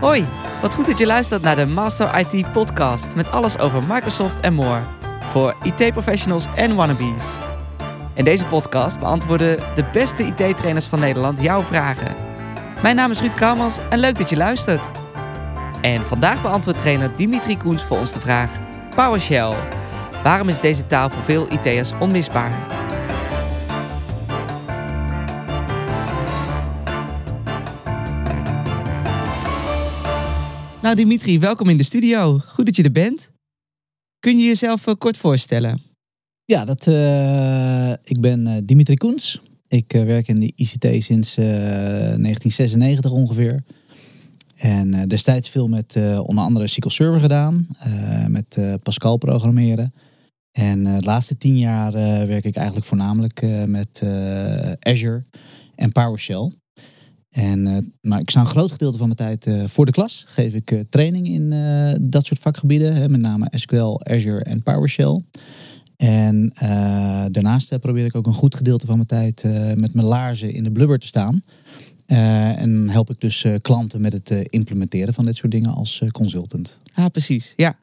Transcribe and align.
Hoi, 0.00 0.26
wat 0.60 0.74
goed 0.74 0.86
dat 0.86 0.98
je 0.98 1.06
luistert 1.06 1.42
naar 1.42 1.56
de 1.56 1.66
Master 1.66 2.18
IT 2.18 2.52
podcast 2.52 3.06
met 3.14 3.30
alles 3.30 3.58
over 3.58 3.82
Microsoft 3.88 4.40
en 4.40 4.54
more. 4.54 4.80
Voor 5.30 5.54
IT-professionals 5.62 6.46
en 6.54 6.74
wannabes. 6.74 7.22
In 8.14 8.24
deze 8.24 8.44
podcast 8.44 8.98
beantwoorden 8.98 9.58
de 9.74 9.84
beste 9.92 10.22
IT-trainers 10.22 10.86
van 10.86 11.00
Nederland 11.00 11.42
jouw 11.42 11.62
vragen. 11.62 12.14
Mijn 12.82 12.96
naam 12.96 13.10
is 13.10 13.20
Ruud 13.20 13.34
Kouwmans 13.34 13.76
en 13.90 13.98
leuk 13.98 14.18
dat 14.18 14.28
je 14.28 14.36
luistert. 14.36 14.82
En 15.80 16.06
vandaag 16.06 16.42
beantwoordt 16.42 16.78
trainer 16.78 17.16
Dimitri 17.16 17.56
Koens 17.56 17.84
voor 17.84 17.98
ons 17.98 18.12
de 18.12 18.20
vraag... 18.20 18.50
PowerShell. 18.94 19.54
Waarom 20.22 20.48
is 20.48 20.60
deze 20.60 20.86
taal 20.86 21.10
voor 21.10 21.22
veel 21.22 21.52
IT'ers 21.52 21.90
onmisbaar? 21.98 22.79
Nou 30.90 31.02
Dimitri, 31.02 31.38
welkom 31.38 31.68
in 31.68 31.76
de 31.76 31.84
studio. 31.84 32.38
Goed 32.46 32.66
dat 32.66 32.76
je 32.76 32.82
er 32.82 32.92
bent. 32.92 33.30
Kun 34.18 34.38
je 34.38 34.46
jezelf 34.46 34.86
eh, 34.86 34.94
kort 34.98 35.16
voorstellen? 35.16 35.80
Ja, 36.44 36.64
dat, 36.64 36.86
uh, 36.86 37.90
ik 37.90 38.20
ben 38.20 38.48
uh, 38.48 38.56
Dimitri 38.64 38.94
Koens. 38.94 39.40
Ik 39.68 39.92
werk 39.92 40.28
in 40.28 40.40
de 40.40 40.52
ICT 40.56 41.02
sinds 41.02 41.34
1996 41.34 43.10
ongeveer. 43.10 43.62
En 44.56 45.08
destijds 45.08 45.48
veel 45.48 45.68
met 45.68 45.96
onder 46.22 46.44
andere 46.44 46.66
SQL 46.66 46.88
Server 46.88 47.20
gedaan. 47.20 47.66
met 48.28 48.58
Pascal 48.82 49.16
programmeren. 49.16 49.94
En 50.52 50.84
de 50.84 51.04
laatste 51.04 51.36
tien 51.36 51.58
jaar 51.58 51.92
werk 52.26 52.44
ik 52.44 52.56
eigenlijk 52.56 52.86
voornamelijk 52.86 53.66
met 53.66 54.02
Azure 54.80 55.24
en 55.74 55.92
PowerShell. 55.92 56.50
En, 57.30 57.92
maar 58.00 58.20
ik 58.20 58.30
sta 58.30 58.40
een 58.40 58.46
groot 58.46 58.72
gedeelte 58.72 58.98
van 58.98 59.06
mijn 59.06 59.18
tijd 59.18 59.46
uh, 59.46 59.64
voor 59.66 59.84
de 59.84 59.92
klas. 59.92 60.24
Geef 60.26 60.54
ik 60.54 60.70
uh, 60.70 60.80
training 60.88 61.28
in 61.28 61.48
dat 62.10 62.24
soort 62.24 62.40
vakgebieden. 62.40 62.94
Hè, 62.94 63.08
met 63.08 63.20
name 63.20 63.46
SQL, 63.50 64.00
Azure 64.02 64.44
en 64.44 64.62
PowerShell. 64.62 65.20
En 65.96 66.52
daarnaast 67.32 67.78
probeer 67.78 68.04
ik 68.04 68.16
ook 68.16 68.26
een 68.26 68.32
goed 68.32 68.54
gedeelte 68.54 68.86
van 68.86 68.94
mijn 68.94 69.06
tijd 69.06 69.42
met 69.74 69.94
mijn 69.94 70.06
laarzen 70.06 70.52
in 70.52 70.64
de 70.64 70.72
blubber 70.72 70.98
te 70.98 71.06
staan. 71.06 71.42
en 72.06 72.90
help 72.90 73.10
ik 73.10 73.20
dus 73.20 73.46
klanten 73.60 74.00
met 74.00 74.12
het 74.12 74.30
implementeren 74.30 75.14
van 75.14 75.24
dit 75.24 75.36
soort 75.36 75.52
dingen 75.52 75.74
als 75.74 76.02
consultant. 76.12 76.78
Ah, 76.94 77.06
precies. 77.06 77.52
Ja. 77.56 77.78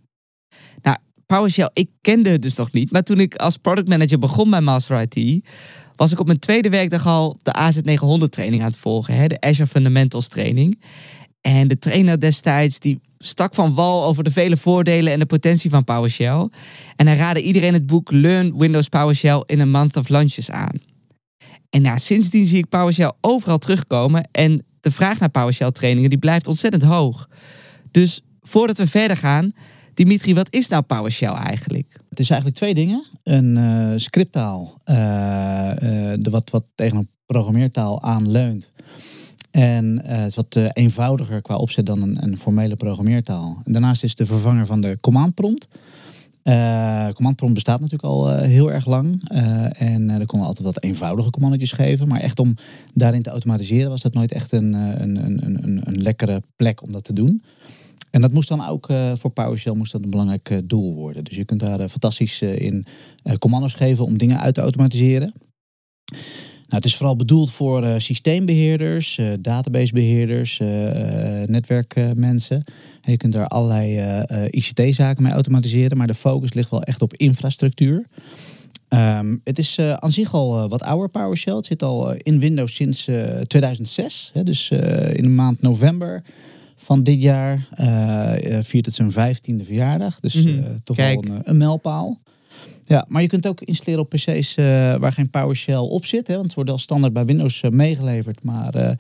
Nou, 0.81 0.97
PowerShell, 1.27 1.69
ik 1.73 1.89
kende 2.01 2.29
het 2.29 2.41
dus 2.41 2.55
nog 2.55 2.71
niet. 2.71 2.91
Maar 2.91 3.03
toen 3.03 3.19
ik 3.19 3.35
als 3.35 3.57
product 3.57 3.87
manager 3.87 4.19
begon 4.19 4.49
bij 4.49 4.61
Master 4.61 5.07
IT 5.09 5.45
was 5.97 6.11
ik 6.11 6.19
op 6.19 6.25
mijn 6.25 6.39
tweede 6.39 6.69
werkdag 6.69 7.05
al 7.05 7.39
de 7.43 7.55
AZ900 7.57 8.29
training 8.29 8.61
aan 8.61 8.67
het 8.67 8.77
volgen. 8.77 9.15
Hè, 9.15 9.27
de 9.27 9.41
Azure 9.41 9.67
Fundamentals 9.67 10.27
training. 10.27 10.81
En 11.41 11.67
de 11.67 11.77
trainer 11.77 12.19
destijds 12.19 12.79
die 12.79 12.99
stak 13.17 13.55
van 13.55 13.73
wal 13.73 14.03
over 14.03 14.23
de 14.23 14.31
vele 14.31 14.57
voordelen 14.57 15.13
en 15.13 15.19
de 15.19 15.25
potentie 15.25 15.69
van 15.69 15.83
PowerShell. 15.83 16.49
En 16.95 17.07
hij 17.07 17.15
raadde 17.15 17.41
iedereen 17.41 17.73
het 17.73 17.85
boek 17.85 18.11
Learn 18.11 18.57
Windows 18.57 18.87
PowerShell 18.87 19.43
in 19.45 19.61
a 19.61 19.65
Month 19.65 19.97
of 19.97 20.09
Lunches 20.09 20.51
aan. 20.51 20.73
En 21.69 21.81
nou, 21.81 21.99
sindsdien 21.99 22.45
zie 22.45 22.57
ik 22.57 22.69
PowerShell 22.69 23.13
overal 23.21 23.57
terugkomen. 23.57 24.29
En 24.31 24.65
de 24.81 24.91
vraag 24.91 25.19
naar 25.19 25.29
PowerShell 25.29 25.71
trainingen 25.71 26.09
die 26.09 26.19
blijft 26.19 26.47
ontzettend 26.47 26.83
hoog. 26.83 27.29
Dus 27.91 28.21
voordat 28.41 28.77
we 28.77 28.87
verder 28.87 29.17
gaan, 29.17 29.51
Dimitri, 29.93 30.33
wat 30.33 30.47
is 30.49 30.67
nou 30.67 30.81
PowerShell 30.81 31.33
eigenlijk? 31.33 31.99
Het 32.17 32.25
is 32.25 32.31
eigenlijk 32.31 32.59
twee 32.59 32.73
dingen. 32.73 33.03
Een 33.23 33.55
uh, 33.55 33.91
scripttaal, 33.95 34.81
uh, 34.85 34.95
uh, 34.95 36.13
de 36.19 36.29
wat, 36.29 36.49
wat 36.49 36.63
tegen 36.75 36.97
een 36.97 37.09
programmeertaal 37.25 38.01
aanleunt. 38.01 38.69
En 39.51 40.01
het 40.05 40.27
is 40.27 40.35
wat 40.35 40.55
eenvoudiger 40.73 41.41
qua 41.41 41.55
opzet 41.55 41.85
dan 41.85 42.01
een, 42.01 42.23
een, 42.23 42.37
formele 42.37 42.75
programmeertaal. 42.75 43.61
Daarnaast 43.63 44.03
is 44.03 44.15
de 44.15 44.25
vervanger 44.25 44.65
van 44.65 44.81
de 44.81 44.97
command 45.01 45.33
prompt. 45.33 45.67
command 47.13 47.35
prompt 47.35 47.53
bestaat 47.53 47.79
natuurlijk 47.79 48.09
al 48.09 48.37
heel 48.37 48.71
erg 48.71 48.85
lang. 48.85 49.29
en 49.71 50.09
er 50.09 50.25
konden 50.25 50.47
altijd 50.47 50.65
wat 50.65 50.83
eenvoudige 50.83 51.29
commandjes 51.29 51.71
geven. 51.71 52.07
Maar 52.07 52.19
echt 52.19 52.39
om 52.39 52.53
daarin 52.93 53.21
te 53.21 53.29
automatiseren 53.29 53.89
was 53.89 54.01
dat 54.01 54.13
nooit 54.13 54.31
echt 54.31 54.51
een, 54.51 54.73
een, 54.73 55.25
een, 55.25 55.63
een, 55.63 55.81
een 55.83 56.01
lekkere 56.01 56.41
plek 56.55 56.83
om 56.83 56.91
dat 56.91 57.03
te 57.03 57.13
doen. 57.13 57.41
En 58.17 58.23
dat 58.23 58.33
moest 58.33 58.47
dan 58.47 58.67
ook 58.67 58.89
uh, 58.89 59.11
voor 59.15 59.31
PowerShell 59.31 59.73
moest 59.73 59.91
dat 59.91 60.03
een 60.03 60.09
belangrijk 60.09 60.49
uh, 60.49 60.57
doel 60.63 60.95
worden. 60.95 61.23
Dus 61.23 61.35
je 61.35 61.45
kunt 61.45 61.59
daar 61.59 61.79
uh, 61.79 61.87
fantastisch 61.87 62.41
in 62.41 62.85
commando's 63.39 63.73
geven 63.73 64.05
om 64.05 64.17
dingen 64.17 64.39
uit 64.39 64.53
te 64.53 64.61
automatiseren. 64.61 65.33
Nou, 66.05 66.81
het 66.81 66.85
is 66.85 66.95
vooral 66.95 67.15
bedoeld 67.15 67.51
voor 67.51 68.01
systeembeheerders, 68.01 69.19
databasebeheerders, 69.39 70.57
netwerkmensen. 71.45 72.63
je 73.01 73.17
kunt 73.17 73.33
daar 73.33 73.47
allerlei 73.47 74.21
ICT-zaken 74.49 75.23
mee 75.23 75.31
automatiseren, 75.31 75.97
maar 75.97 76.07
de 76.07 76.13
focus 76.13 76.53
ligt 76.53 76.69
wel 76.69 76.83
echt 76.83 77.01
op 77.01 77.13
infrastructuur. 77.13 78.05
Um, 78.89 79.41
het 79.43 79.57
is 79.57 79.79
aan 79.79 80.11
zich 80.11 80.33
al 80.33 80.69
wat 80.69 80.83
ouder 80.83 81.09
PowerShell. 81.09 81.55
Het 81.55 81.65
zit 81.65 81.83
al 81.83 82.13
in 82.13 82.39
Windows 82.39 82.75
sinds 82.75 83.09
2006. 83.47 84.31
Hè, 84.33 84.43
dus 84.43 84.69
in 85.11 85.21
de 85.21 85.29
maand 85.29 85.61
november 85.61 86.23
van 86.77 87.03
dit 87.03 87.21
jaar 87.21 87.67
uh, 87.79 88.59
viert 88.61 88.85
het 88.85 88.95
zijn 88.95 89.11
vijftiende 89.11 89.63
verjaardag. 89.63 90.19
Dus 90.19 90.35
uh, 90.35 90.65
toch 90.83 90.97
wel 90.97 91.07
een, 91.07 91.41
een 91.43 91.57
mijlpaal. 91.57 92.17
Ja, 92.89 93.05
maar 93.07 93.21
je 93.21 93.27
kunt 93.27 93.47
ook 93.47 93.61
installeren 93.61 94.03
op 94.03 94.09
PC's 94.09 94.57
uh, 94.57 94.65
waar 94.95 95.11
geen 95.11 95.29
PowerShell 95.29 95.75
op 95.75 96.05
zit. 96.05 96.27
Hè, 96.27 96.33
want 96.33 96.45
het 96.45 96.55
wordt 96.55 96.69
al 96.69 96.77
standaard 96.77 97.13
bij 97.13 97.25
Windows 97.25 97.61
uh, 97.61 97.71
meegeleverd. 97.71 98.43
Maar 98.43 98.75
uh, 98.75 98.91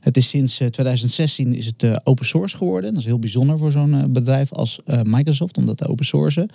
het 0.00 0.16
is 0.16 0.28
sinds 0.28 0.56
2016 0.56 1.54
is 1.54 1.66
het 1.66 2.06
open 2.06 2.26
source 2.26 2.56
geworden. 2.56 2.90
Dat 2.90 3.00
is 3.00 3.06
heel 3.06 3.18
bijzonder 3.18 3.58
voor 3.58 3.72
zo'n 3.72 4.12
bedrijf 4.12 4.52
als 4.52 4.80
Microsoft 5.02 5.56
om 5.56 5.66
dat 5.66 5.76
te 5.76 5.86
open 5.86 6.04
sourcen. 6.04 6.48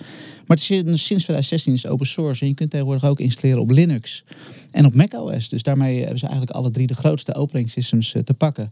Maar 0.48 0.58
is, 0.58 0.66
sinds 0.66 1.24
2016 1.24 1.74
is 1.74 1.84
het 1.84 1.92
open 1.92 2.06
source. 2.06 2.42
En 2.42 2.48
je 2.48 2.54
kunt 2.54 2.70
tegenwoordig 2.70 3.06
ook 3.06 3.20
installeren 3.20 3.62
op 3.62 3.72
Linux 3.72 4.24
en 4.72 4.86
op 4.86 4.94
macOS. 4.94 5.50
Dus 5.50 5.64
daarmee 5.64 6.00
hebben 6.00 6.18
ze 6.18 6.26
eigenlijk 6.26 6.56
alle 6.56 6.72
drie 6.72 6.88
de 6.88 6.96
grootste 6.96 7.36
operating 7.36 7.72
te 8.24 8.34
pakken. 8.34 8.70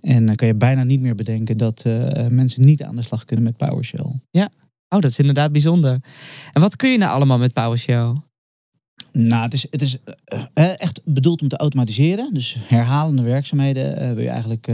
En 0.00 0.26
dan 0.26 0.34
kan 0.34 0.46
je 0.46 0.54
bijna 0.54 0.84
niet 0.84 1.00
meer 1.00 1.14
bedenken 1.14 1.56
dat 1.56 1.84
mensen 2.28 2.64
niet 2.64 2.82
aan 2.82 2.96
de 2.96 3.02
slag 3.02 3.24
kunnen 3.24 3.44
met 3.44 3.56
PowerShell. 3.56 4.12
Ja, 4.30 4.50
Oh, 4.88 5.00
dat 5.00 5.10
is 5.10 5.18
inderdaad 5.18 5.52
bijzonder. 5.52 5.98
En 6.52 6.60
wat 6.60 6.76
kun 6.76 6.90
je 6.90 6.98
nou 6.98 7.12
allemaal 7.12 7.38
met 7.38 7.52
PowerShell? 7.52 8.12
Nou, 9.12 9.42
het 9.42 9.52
is, 9.52 9.66
het 9.70 9.82
is 9.82 9.98
uh, 10.54 10.80
echt 10.80 11.00
bedoeld 11.04 11.42
om 11.42 11.48
te 11.48 11.56
automatiseren. 11.56 12.34
Dus 12.34 12.56
herhalende 12.60 13.22
werkzaamheden 13.22 14.02
uh, 14.02 14.12
wil 14.12 14.22
je 14.22 14.28
eigenlijk 14.28 14.66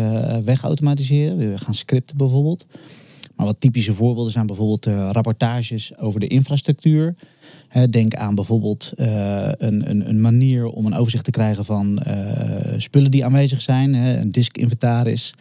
wegautomatiseren. 0.45 1.37
Wil 1.37 1.51
je 1.51 1.59
gaan 1.59 1.75
scripten 1.75 2.17
bijvoorbeeld. 2.17 2.65
Maar 3.37 3.47
wat 3.47 3.61
typische 3.61 3.93
voorbeelden 3.93 4.33
zijn 4.33 4.47
bijvoorbeeld 4.47 4.85
rapportages 5.13 5.99
over 5.99 6.21
de 6.21 6.27
infrastructuur. 6.27 7.15
denk 7.91 8.15
aan 8.15 8.35
bijvoorbeeld 8.35 8.93
een, 8.97 9.91
een, 9.91 10.09
een, 10.09 10.21
manier 10.21 10.67
om 10.67 10.87
een 10.87 10.95
overzicht 10.95 11.25
te 11.25 11.31
krijgen 11.31 11.65
van 11.65 12.03
spullen 12.77 13.11
die 13.11 13.25
aanwezig 13.25 13.61
zijn. 13.61 13.95
een 13.95 14.31
disk 14.31 14.57
inventaris. 14.57 15.35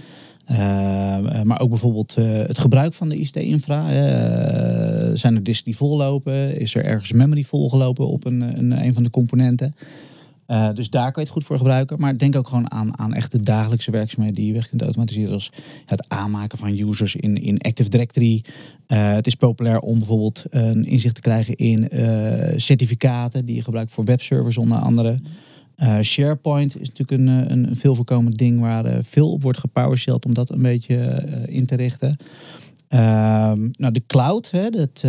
Uh, 0.52 1.42
maar 1.42 1.60
ook 1.60 1.70
bijvoorbeeld 1.70 2.16
uh, 2.20 2.26
het 2.26 2.58
gebruik 2.58 2.94
van 2.94 3.10
de 3.10 3.16
ICT-infra. 3.16 3.82
Uh, 3.82 5.16
zijn 5.16 5.36
er 5.36 5.44
disks 5.44 5.64
die 5.64 5.76
vollopen? 5.76 6.60
Is 6.60 6.76
er 6.76 6.86
ergens 6.86 7.12
memory 7.12 7.44
volgelopen 7.44 8.08
op 8.08 8.26
een, 8.26 8.42
een, 8.42 8.86
een 8.86 8.94
van 8.94 9.04
de 9.04 9.10
componenten? 9.10 9.76
dus 10.74 10.90
daar 10.90 11.12
kan 11.12 11.24
je 11.24 11.30
het 11.30 11.38
goed 11.38 11.44
voor 11.44 11.58
gebruiken. 11.58 12.00
Maar 12.00 12.18
denk 12.18 12.36
ook 12.36 12.48
gewoon 12.48 12.72
aan, 12.72 13.00
aan 13.00 13.14
echt 13.14 13.32
de 13.32 13.40
dagelijkse 13.40 13.92
werkzaamheden 13.92 14.36
die 14.36 14.48
je 14.48 14.54
weg 14.54 14.70
kunt 14.70 14.82
automatiseren. 14.82 15.28
Zoals 15.28 15.52
het 15.86 16.10
aanmaken 16.10 16.58
van 16.58 16.90
users 16.90 17.16
in, 17.16 17.36
in 17.36 17.58
Active 17.58 17.90
Directory. 17.90 18.44
het 18.88 19.28
is 19.28 19.36
populair 19.36 19.80
om 19.80 19.98
bijvoorbeeld 19.98 20.44
een 20.50 20.84
inzicht 20.84 21.16
te 21.16 21.22
krijgen 21.22 21.56
in 21.56 21.90
certificaten 22.56 23.46
die 23.46 23.56
je 23.56 23.64
gebruikt 23.64 23.92
voor 23.92 24.04
webservers 24.04 24.58
onder 24.58 24.78
andere. 24.78 25.20
Uh, 25.78 26.00
SharePoint 26.00 26.80
is 26.80 26.88
natuurlijk 26.88 27.12
een, 27.12 27.28
eh, 27.28 27.56
een, 27.56 27.68
een 27.68 27.76
veel 27.76 27.96
voorkomend 27.96 28.38
ding 28.38 28.60
waar 28.60 28.86
uh, 28.86 28.98
veel 29.02 29.32
op 29.32 29.42
wordt 29.42 29.58
gepowershelled 29.58 30.26
om 30.26 30.34
dat 30.34 30.50
een 30.50 30.62
beetje 30.62 30.96
uh, 30.96 31.56
in 31.56 31.66
te 31.66 31.76
richten. 31.76 32.18
Ehm, 32.88 33.70
nou, 33.72 33.94
de 33.94 34.04
cloud, 34.08 34.52
hè, 34.52 34.70
dat, 34.70 35.04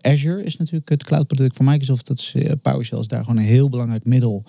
Azure 0.00 0.44
is 0.44 0.56
natuurlijk 0.56 0.88
het 0.88 1.04
cloudproduct 1.04 1.56
van 1.56 1.64
Microsoft. 1.64 2.06
Dat 2.06 2.18
is, 2.18 2.34
PowerShell 2.62 2.98
is 2.98 3.08
daar 3.08 3.24
gewoon 3.24 3.36
een 3.36 3.44
heel 3.44 3.68
belangrijk 3.68 4.04
middel 4.04 4.44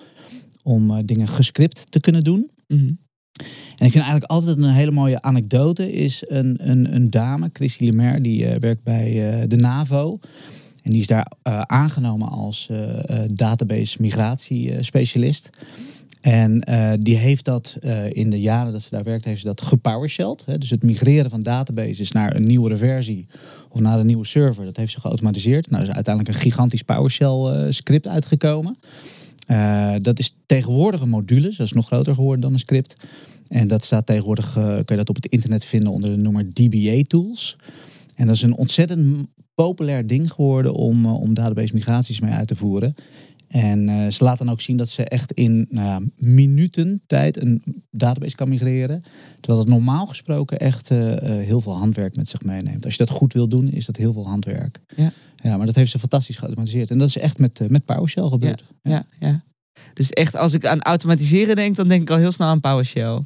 om 0.62 1.06
dingen 1.06 1.28
gescript 1.28 1.86
te 1.90 2.00
kunnen 2.00 2.24
doen. 2.24 2.50
Mm 2.68 2.78
-hmm. 2.78 2.98
En 3.76 3.86
ik 3.86 3.92
vind 3.92 4.04
eigenlijk 4.04 4.24
altijd 4.24 4.58
een 4.58 4.72
hele 4.72 4.90
mooie 4.90 5.22
anekdote 5.22 5.92
is 5.92 6.22
een, 6.26 6.70
een, 6.70 6.94
een 6.94 7.10
dame, 7.10 7.50
Chrissy 7.52 7.84
Lemaire, 7.84 8.20
die 8.20 8.46
werkt 8.58 8.82
bij 8.82 9.44
de 9.46 9.56
NAVO. 9.56 10.18
En 10.86 10.92
die 10.92 11.00
is 11.00 11.06
daar 11.06 11.32
uh, 11.42 11.60
aangenomen 11.60 12.28
als 12.28 12.68
uh, 12.70 12.78
database 13.26 13.96
migratiespecialist. 14.00 15.50
En 16.20 16.60
die 17.00 17.16
heeft 17.16 17.44
dat 17.44 17.76
in 18.08 18.30
de 18.30 18.40
jaren 18.40 18.72
dat 18.72 18.82
ze 18.82 18.90
daar 18.90 19.02
werkt, 19.02 19.24
heeft 19.24 19.40
ze 19.40 19.46
dat 19.46 19.60
gepowershelled. 19.60 20.44
Dus 20.60 20.70
het 20.70 20.82
migreren 20.82 21.30
van 21.30 21.42
databases 21.42 22.12
naar 22.12 22.36
een 22.36 22.42
nieuwere 22.42 22.76
versie 22.76 23.26
of 23.68 23.80
naar 23.80 23.98
een 23.98 24.06
nieuwe 24.06 24.26
server, 24.26 24.64
dat 24.64 24.76
heeft 24.76 24.92
ze 24.92 25.00
geautomatiseerd. 25.00 25.70
Nou, 25.70 25.82
is 25.82 25.90
uiteindelijk 25.90 26.34
een 26.34 26.42
gigantisch 26.42 26.82
PowerShell 26.82 27.72
script 27.72 28.08
uitgekomen. 28.08 28.78
dat 30.00 30.18
is 30.18 30.34
tegenwoordig 30.46 31.00
een 31.00 31.08
module, 31.08 31.54
dat 31.56 31.66
is 31.66 31.72
nog 31.72 31.86
groter 31.86 32.14
geworden 32.14 32.40
dan 32.40 32.52
een 32.52 32.58
script. 32.58 32.94
En 33.48 33.68
dat 33.68 33.84
staat 33.84 34.06
tegenwoordig, 34.06 34.52
kun 34.52 34.84
je 34.86 34.96
dat 34.96 35.08
op 35.08 35.16
het 35.16 35.26
internet 35.26 35.64
vinden 35.64 35.92
onder 35.92 36.10
de 36.10 36.16
noemer 36.16 36.52
DBA 36.52 37.02
tools. 37.06 37.56
En 38.14 38.26
dat 38.26 38.34
is 38.34 38.42
een 38.42 38.56
ontzettend 38.56 39.26
populair 39.56 40.06
ding 40.06 40.32
geworden 40.32 40.74
om, 40.74 41.04
uh, 41.04 41.20
om 41.20 41.34
database 41.34 41.74
migraties 41.74 42.20
mee 42.20 42.32
uit 42.32 42.48
te 42.48 42.56
voeren. 42.56 42.94
En 43.48 43.88
uh, 43.88 44.06
ze 44.08 44.24
laten 44.24 44.44
dan 44.44 44.54
ook 44.54 44.60
zien 44.60 44.76
dat 44.76 44.88
ze 44.88 45.04
echt 45.04 45.32
in 45.32 45.66
nou 45.70 46.10
minuten 46.16 47.02
tijd 47.06 47.42
een 47.42 47.62
database 47.90 48.34
kan 48.34 48.48
migreren. 48.48 49.02
Terwijl 49.40 49.58
het 49.58 49.68
normaal 49.68 50.06
gesproken 50.06 50.58
echt 50.58 50.90
uh, 50.90 50.98
heel 51.20 51.60
veel 51.60 51.76
handwerk 51.76 52.16
met 52.16 52.28
zich 52.28 52.42
meeneemt. 52.42 52.84
Als 52.84 52.94
je 52.94 53.04
dat 53.04 53.16
goed 53.16 53.32
wil 53.32 53.48
doen, 53.48 53.68
is 53.68 53.86
dat 53.86 53.96
heel 53.96 54.12
veel 54.12 54.26
handwerk. 54.26 54.80
Ja, 54.96 55.12
ja 55.36 55.56
maar 55.56 55.66
dat 55.66 55.74
heeft 55.74 55.90
ze 55.90 55.98
fantastisch 55.98 56.36
geautomatiseerd. 56.36 56.90
En 56.90 56.98
dat 56.98 57.08
is 57.08 57.16
echt 57.16 57.38
met, 57.38 57.70
met 57.70 57.84
PowerShell 57.84 58.28
gebeurd. 58.28 58.64
Ja, 58.82 58.90
ja, 58.90 59.06
ja. 59.18 59.44
Dus 59.94 60.10
echt, 60.10 60.36
als 60.36 60.52
ik 60.52 60.66
aan 60.66 60.82
automatiseren 60.82 61.56
denk, 61.56 61.76
dan 61.76 61.88
denk 61.88 62.02
ik 62.02 62.10
al 62.10 62.16
heel 62.16 62.32
snel 62.32 62.48
aan 62.48 62.60
PowerShell. 62.60 63.20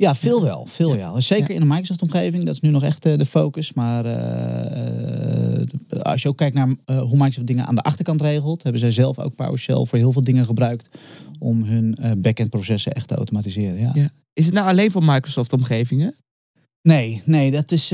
Ja, 0.00 0.14
veel 0.14 0.42
wel. 0.42 0.66
Veel 0.66 0.96
ja. 0.96 1.20
Zeker 1.20 1.54
in 1.54 1.60
de 1.60 1.66
Microsoft-omgeving. 1.66 2.44
Dat 2.44 2.54
is 2.54 2.60
nu 2.60 2.70
nog 2.70 2.82
echt 2.82 3.06
uh, 3.06 3.18
de 3.18 3.24
focus. 3.24 3.72
Maar 3.72 4.06
uh, 4.06 6.02
als 6.02 6.22
je 6.22 6.28
ook 6.28 6.36
kijkt 6.36 6.54
naar 6.54 6.68
uh, 6.68 7.00
hoe 7.00 7.16
Microsoft 7.16 7.46
dingen 7.46 7.66
aan 7.66 7.74
de 7.74 7.82
achterkant 7.82 8.20
regelt, 8.20 8.62
hebben 8.62 8.80
zij 8.80 8.90
zelf 8.90 9.18
ook 9.18 9.34
PowerShell 9.34 9.84
voor 9.84 9.98
heel 9.98 10.12
veel 10.12 10.22
dingen 10.22 10.44
gebruikt 10.44 10.88
om 11.38 11.62
hun 11.62 11.96
backend 12.18 12.50
processen 12.50 12.92
echt 12.92 13.08
te 13.08 13.14
automatiseren. 13.14 13.80
Ja. 13.80 13.90
ja. 13.94 14.10
Is 14.32 14.44
het 14.44 14.54
nou 14.54 14.68
alleen 14.68 14.90
voor 14.90 15.04
Microsoft-omgevingen? 15.04 16.14
Nee, 16.82 17.22
nee, 17.24 17.50
dat 17.50 17.72
is 17.72 17.86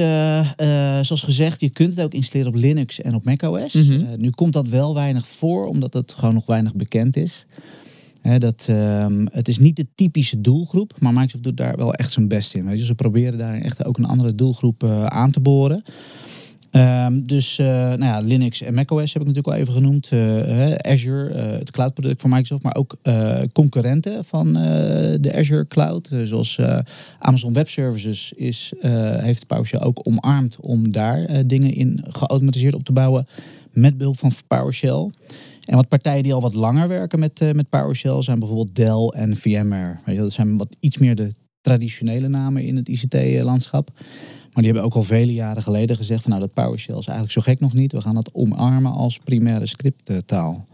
zoals 1.07 1.23
gezegd, 1.23 1.61
je 1.61 1.71
kunt 1.71 1.95
het 1.95 2.05
ook 2.05 2.15
installeren 2.15 2.53
op 2.53 2.59
Linux 2.59 3.01
en 3.01 3.15
op 3.15 3.25
macOS. 3.25 3.73
Mm 3.73 3.83
-hmm. 3.83 4.07
nu 4.17 4.31
komt 4.31 4.53
dat 4.53 4.69
wel 4.69 4.95
weinig 4.95 5.27
voor, 5.27 5.67
omdat 5.67 5.93
het 5.93 6.13
gewoon 6.13 6.35
nog 6.35 6.47
weinig 6.47 6.75
bekend 6.75 7.17
is. 7.17 7.47
Dat, 8.35 8.67
um, 8.71 9.27
het 9.31 9.49
is 9.49 9.59
niet 9.59 9.77
de 9.77 9.87
typische 9.95 10.41
doelgroep, 10.41 10.93
maar 11.01 11.13
Microsoft 11.13 11.43
doet 11.43 11.57
daar 11.57 11.77
wel 11.77 11.95
echt 11.95 12.13
zijn 12.13 12.29
best 12.29 12.55
in. 12.55 12.65
Weet 12.65 12.79
je? 12.79 12.85
Ze 12.85 12.95
proberen 12.95 13.39
daar 13.39 13.55
echt 13.55 13.85
ook 13.85 13.99
een 13.99 14.05
andere 14.05 14.35
doelgroep 14.35 14.83
uh, 14.83 15.07
aan 15.07 15.31
te 15.31 15.41
boren. 15.41 15.83
Um, 16.73 17.27
dus 17.27 17.59
uh, 17.59 17.67
nou 17.67 18.05
ja, 18.05 18.19
Linux 18.19 18.63
en 18.63 18.75
macOS 18.75 19.13
heb 19.13 19.23
ik 19.23 19.29
natuurlijk 19.29 19.55
al 19.55 19.61
even 19.63 19.73
genoemd. 19.73 20.11
Uh, 20.11 20.75
Azure, 20.75 21.35
het 21.35 21.71
cloudproduct 21.71 22.21
van 22.21 22.31
Microsoft, 22.31 22.63
maar 22.63 22.77
ook 22.77 22.97
concurrenten 23.53 24.25
van 24.25 24.53
de 25.21 25.33
Azure 25.35 25.67
Cloud. 25.67 26.09
zoals 26.23 26.59
Amazon 27.19 27.53
Web 27.53 27.69
Services 27.69 28.33
is, 28.33 28.73
heeft 29.21 29.47
PowerShell 29.47 29.81
ook 29.81 30.01
omarmd 30.03 30.61
om 30.61 30.93
daar 30.93 31.47
dingen 31.47 31.75
in 31.75 32.05
geautomatiseerd 32.09 32.75
op 32.75 32.85
te 32.85 32.93
bouwen 32.93 33.27
met 33.73 33.97
behulp 33.97 34.19
van 34.19 34.33
PowerShell. 34.47 35.11
En 35.67 35.77
wat 35.77 35.89
partijen 35.89 36.23
die 36.23 36.35
al 36.35 36.41
wat 36.41 36.55
langer 36.55 36.89
werken 36.89 37.19
met, 37.19 37.41
uh, 37.41 37.53
met 37.53 37.69
PowerShell 37.69 38.23
zijn 38.23 38.39
bijvoorbeeld 38.39 38.75
Dell 38.75 39.21
en 39.21 39.37
VMware. 39.37 39.99
Weet 40.05 40.15
je, 40.17 40.21
dat 40.21 40.33
zijn 40.33 40.57
wat 40.57 40.77
iets 40.81 40.99
meer 40.99 41.15
de 41.15 41.33
traditionele 41.61 42.29
namen 42.29 42.63
in 42.63 42.77
het 42.77 42.89
ICT-landschap. 42.89 43.91
Maar 44.53 44.65
die 44.65 44.73
hebben 44.73 44.83
ook 44.83 44.95
al 44.95 45.03
vele 45.03 45.33
jaren 45.33 45.63
geleden 45.63 45.97
gezegd 45.97 46.23
van 46.23 46.31
nou 46.31 46.43
dat 46.43 46.53
PowerShell 46.53 46.99
is 46.99 47.07
eigenlijk 47.07 47.33
zo 47.33 47.41
gek 47.41 47.61
nog 47.61 47.73
niet. 47.73 47.93
We 47.93 48.01
gaan 48.01 48.15
dat 48.15 48.35
omarmen 48.35 48.93
als 48.93 49.19
primaire 49.19 49.67
scripttaal. 49.67 50.67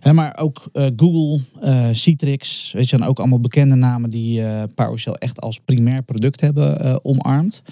He, 0.00 0.12
maar 0.12 0.38
ook 0.38 0.68
uh, 0.72 0.86
Google, 0.96 1.40
uh, 1.62 1.88
Citrix, 1.92 2.72
weet 2.72 2.90
je 2.90 2.96
dan 2.98 3.06
ook 3.06 3.18
allemaal 3.18 3.40
bekende 3.40 3.74
namen 3.74 4.10
die 4.10 4.42
PowerShell 4.74 5.12
echt 5.12 5.40
als 5.40 5.60
primair 5.60 6.02
product 6.02 6.40
hebben 6.40 7.04
omarmd. 7.04 7.62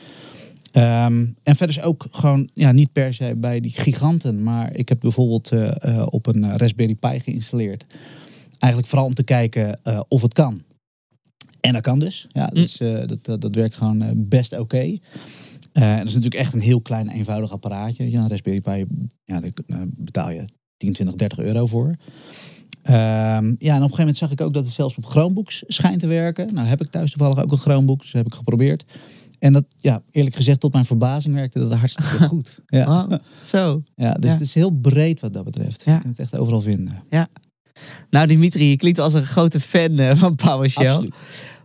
Um, 0.76 1.36
en 1.42 1.56
verder 1.56 1.76
is 1.76 1.82
ook 1.82 2.06
gewoon, 2.10 2.48
ja, 2.54 2.72
niet 2.72 2.92
per 2.92 3.14
se 3.14 3.34
bij 3.36 3.60
die 3.60 3.72
giganten, 3.74 4.42
maar 4.42 4.74
ik 4.74 4.88
heb 4.88 5.00
bijvoorbeeld 5.00 5.52
uh, 5.52 5.70
uh, 5.86 6.06
op 6.10 6.26
een 6.26 6.56
Raspberry 6.56 6.94
Pi 6.94 7.20
geïnstalleerd. 7.20 7.84
Eigenlijk 8.58 8.92
vooral 8.92 9.08
om 9.08 9.14
te 9.14 9.22
kijken 9.22 9.80
uh, 9.84 10.00
of 10.08 10.22
het 10.22 10.32
kan. 10.32 10.62
En 11.60 11.72
dat 11.72 11.82
kan 11.82 11.98
dus. 11.98 12.26
Ja, 12.32 12.46
dus, 12.46 12.76
dat, 13.22 13.40
dat 13.40 13.54
werkt 13.54 13.74
gewoon 13.74 14.12
best 14.16 14.52
oké. 14.52 14.60
Okay. 14.60 15.00
dat 15.72 16.06
is 16.06 16.14
natuurlijk 16.14 16.34
echt 16.34 16.52
een 16.52 16.60
heel 16.60 16.80
klein, 16.80 17.08
eenvoudig 17.08 17.52
apparaatje. 17.52 18.10
Ja, 18.10 18.20
een 18.20 18.28
Raspberry 18.28 18.60
Pi, 18.60 18.84
ja, 19.24 19.40
daar 19.40 19.50
betaal 19.86 20.30
je 20.30 20.44
10, 20.76 20.92
20, 20.92 21.14
30 21.14 21.38
euro 21.38 21.66
voor. 21.66 21.96
Um, 22.86 22.92
ja, 22.92 22.94
en 23.38 23.42
op 23.42 23.58
een 23.58 23.80
gegeven 23.80 23.98
moment 23.98 24.16
zag 24.16 24.30
ik 24.30 24.40
ook 24.40 24.52
dat 24.52 24.64
het 24.64 24.74
zelfs 24.74 24.96
op 24.96 25.04
Chromebooks 25.04 25.64
schijnt 25.66 26.00
te 26.00 26.06
werken. 26.06 26.54
Nou 26.54 26.66
heb 26.66 26.80
ik 26.80 26.90
thuis 26.90 27.10
toevallig 27.10 27.42
ook 27.42 27.52
een 27.52 27.58
Chromebook, 27.58 28.00
dus 28.00 28.12
heb 28.12 28.26
ik 28.26 28.34
geprobeerd. 28.34 28.84
En 29.44 29.52
dat, 29.52 29.64
ja, 29.80 30.02
eerlijk 30.10 30.36
gezegd, 30.36 30.60
tot 30.60 30.72
mijn 30.72 30.84
verbazing 30.84 31.34
werkte 31.34 31.58
dat 31.58 31.72
hartstikke 31.72 32.22
goed. 32.28 32.58
Ja. 32.66 33.20
Zo. 33.44 33.82
Ja, 33.94 34.12
dus 34.12 34.30
Ja. 34.30 34.32
het 34.32 34.40
is 34.40 34.54
heel 34.54 34.70
breed 34.70 35.20
wat 35.20 35.32
dat 35.32 35.44
betreft. 35.44 35.82
Ja. 35.84 35.94
Je 35.94 36.00
kunt 36.00 36.16
het 36.16 36.26
echt 36.32 36.40
overal 36.40 36.60
vinden. 36.60 37.02
Ja. 37.10 37.28
Nou, 38.10 38.26
Dimitri, 38.26 38.68
je 38.68 38.76
klinkt 38.76 38.98
als 38.98 39.12
een 39.12 39.24
grote 39.24 39.60
fan 39.60 39.98
eh, 39.98 40.16
van 40.16 40.34
PowerShell. 40.34 40.88
Absoluut. 40.88 41.16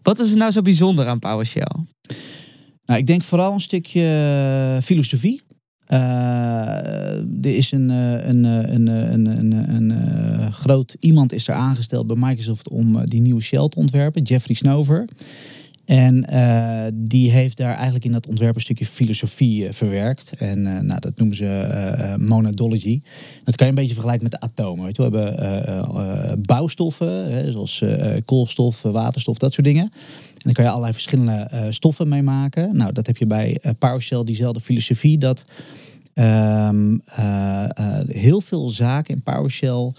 Wat 0.02 0.20
is 0.20 0.32
er 0.32 0.38
nou 0.38 0.52
zo 0.52 0.62
bijzonder 0.62 1.08
aan 1.08 1.20
PowerShell? 1.20 1.76
Nou, 2.86 3.00
ik 3.00 3.08
denk 3.08 3.24
vooral 3.24 3.54
een 3.54 3.60
stukje 3.60 4.04
eh, 4.76 4.84
filosofie. 4.84 5.42
Uh, 5.94 5.98
er 7.18 7.56
is 7.56 7.72
een, 7.72 7.90
uh, 7.90 8.12
een, 8.12 8.44
een, 8.44 8.88
een, 8.88 9.26
een, 9.26 9.52
een, 9.76 9.90
een 9.90 10.54
groot 10.54 10.96
iemand 11.00 11.34
is 11.34 11.48
er 11.48 11.54
aangesteld 11.54 12.08
bij 12.08 12.16
Microsoft 12.20 12.70
om 12.70 13.06
die 13.06 13.22
nieuwe 13.22 13.42
Shell 13.42 13.68
te 13.68 13.78
ontwerpen, 13.78 14.22
Jeffrey 14.22 14.56
Snover. 14.56 15.08
En 15.90 16.26
uh, 16.34 16.86
die 16.94 17.32
heeft 17.32 17.58
daar 17.58 17.74
eigenlijk 17.74 18.06
in 18.06 18.12
dat 18.12 18.28
ontwerp 18.28 18.56
een 18.56 18.62
stukje 18.62 18.86
filosofie 18.86 19.66
uh, 19.66 19.72
verwerkt. 19.72 20.32
En 20.38 20.60
uh, 20.60 20.80
nou, 20.80 21.00
dat 21.00 21.18
noemen 21.18 21.38
ze 21.38 22.16
monadology. 22.20 23.02
Dat 23.44 23.56
kan 23.56 23.66
je 23.66 23.72
een 23.72 23.80
beetje 23.80 23.94
vergelijken 23.94 24.30
met 24.32 24.42
de 24.42 24.48
atomen. 24.48 24.86
Weet 24.86 24.96
je? 24.96 25.10
We 25.10 25.18
hebben 25.18 26.42
bouwstoffen, 26.42 27.32
hè, 27.32 27.52
zoals 27.52 27.84
koolstof, 28.26 28.82
waterstof, 28.82 29.38
dat 29.38 29.54
soort 29.54 29.68
dingen. 29.68 29.84
En 29.84 30.42
daar 30.42 30.54
kan 30.54 30.64
je 30.64 30.70
allerlei 30.70 30.94
verschillende 30.94 31.68
stoffen 31.70 32.08
mee 32.08 32.24
maken. 32.24 32.76
Nou, 32.76 32.92
dat 32.92 33.06
heb 33.06 33.18
je 33.18 33.28
bij 33.28 33.62
PowerShell, 33.80 34.24
diezelfde 34.24 34.60
filosofie. 34.60 35.18
Dat 35.18 35.44
ehm, 36.14 36.98
heel 38.08 38.42
veel 38.42 38.70
zaken 38.70 39.16
in 39.16 39.24
PowerShell... 39.24 39.92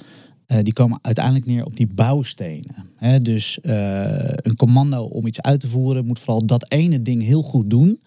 Uh, 0.53 0.59
die 0.63 0.73
komen 0.73 0.99
uiteindelijk 1.03 1.47
neer 1.47 1.65
op 1.65 1.77
die 1.77 1.87
bouwstenen. 1.87 2.75
Dus 3.23 3.59
uh, 3.63 4.29
een 4.29 4.57
commando 4.57 5.03
om 5.03 5.27
iets 5.27 5.41
uit 5.41 5.61
te 5.61 5.69
voeren 5.69 6.07
moet 6.07 6.19
vooral 6.19 6.47
dat 6.47 6.71
ene 6.71 7.03
ding 7.03 7.23
heel 7.23 7.43
goed 7.43 7.71
doen, 7.71 8.01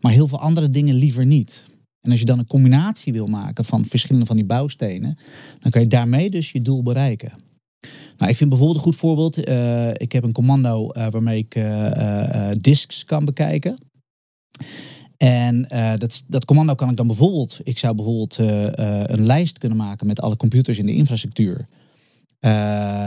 maar 0.00 0.12
heel 0.12 0.28
veel 0.28 0.40
andere 0.40 0.68
dingen 0.68 0.94
liever 0.94 1.26
niet. 1.26 1.62
En 2.00 2.10
als 2.10 2.20
je 2.20 2.26
dan 2.26 2.38
een 2.38 2.46
combinatie 2.46 3.12
wil 3.12 3.26
maken 3.26 3.64
van 3.64 3.84
verschillende 3.84 4.26
van 4.26 4.36
die 4.36 4.44
bouwstenen, 4.44 5.18
dan 5.60 5.70
kan 5.70 5.80
je 5.80 5.86
daarmee 5.86 6.30
dus 6.30 6.50
je 6.50 6.62
doel 6.62 6.82
bereiken. 6.82 7.32
Nou, 8.16 8.30
ik 8.30 8.36
vind 8.36 8.50
bijvoorbeeld 8.50 8.78
een 8.78 8.84
goed 8.84 8.96
voorbeeld. 8.96 9.48
Uh, 9.48 9.88
ik 9.88 10.12
heb 10.12 10.24
een 10.24 10.32
commando 10.32 10.86
waarmee 10.86 11.46
ik 11.48 11.64
disks 12.60 13.04
kan 13.04 13.24
bekijken. 13.24 13.76
En 15.16 15.68
uh, 15.72 15.92
dat, 15.96 16.22
dat 16.26 16.44
commando 16.44 16.74
kan 16.74 16.90
ik 16.90 16.96
dan 16.96 17.06
bijvoorbeeld, 17.06 17.58
ik 17.62 17.78
zou 17.78 17.94
bijvoorbeeld 17.94 18.38
uh, 18.38 18.62
uh, 18.62 18.70
een 19.04 19.26
lijst 19.26 19.58
kunnen 19.58 19.78
maken 19.78 20.06
met 20.06 20.20
alle 20.20 20.36
computers 20.36 20.78
in 20.78 20.86
de 20.86 20.94
infrastructuur. 20.94 21.66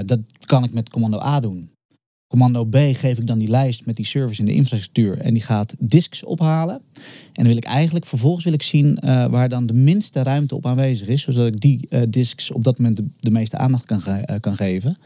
dat 0.05 0.19
kan 0.45 0.63
ik 0.63 0.73
met 0.73 0.89
commando 0.89 1.19
A 1.19 1.39
doen. 1.39 1.69
Commando 2.27 2.65
B 2.65 2.75
geef 2.75 3.17
ik 3.17 3.27
dan 3.27 3.37
die 3.37 3.49
lijst 3.49 3.85
met 3.85 3.95
die 3.95 4.05
servers 4.05 4.39
in 4.39 4.45
de 4.45 4.53
infrastructuur 4.53 5.17
en 5.17 5.33
die 5.33 5.43
gaat 5.43 5.75
disks 5.79 6.23
ophalen. 6.23 6.75
En 6.75 7.33
dan 7.33 7.45
wil 7.45 7.57
ik 7.57 7.63
eigenlijk 7.63 8.05
vervolgens 8.05 8.43
wil 8.43 8.53
ik 8.53 8.61
zien 8.61 8.99
waar 9.29 9.49
dan 9.49 9.65
de 9.65 9.73
minste 9.73 10.23
ruimte 10.23 10.55
op 10.55 10.65
aanwezig 10.65 11.07
is, 11.07 11.23
zodat 11.23 11.47
ik 11.47 11.59
die 11.59 12.09
disks 12.09 12.51
op 12.51 12.63
dat 12.63 12.79
moment 12.79 13.01
de, 13.19 13.31
meeste 13.31 13.57
aandacht 13.57 13.85
kan, 13.85 14.01
kan 14.39 14.55
geven. 14.55 14.97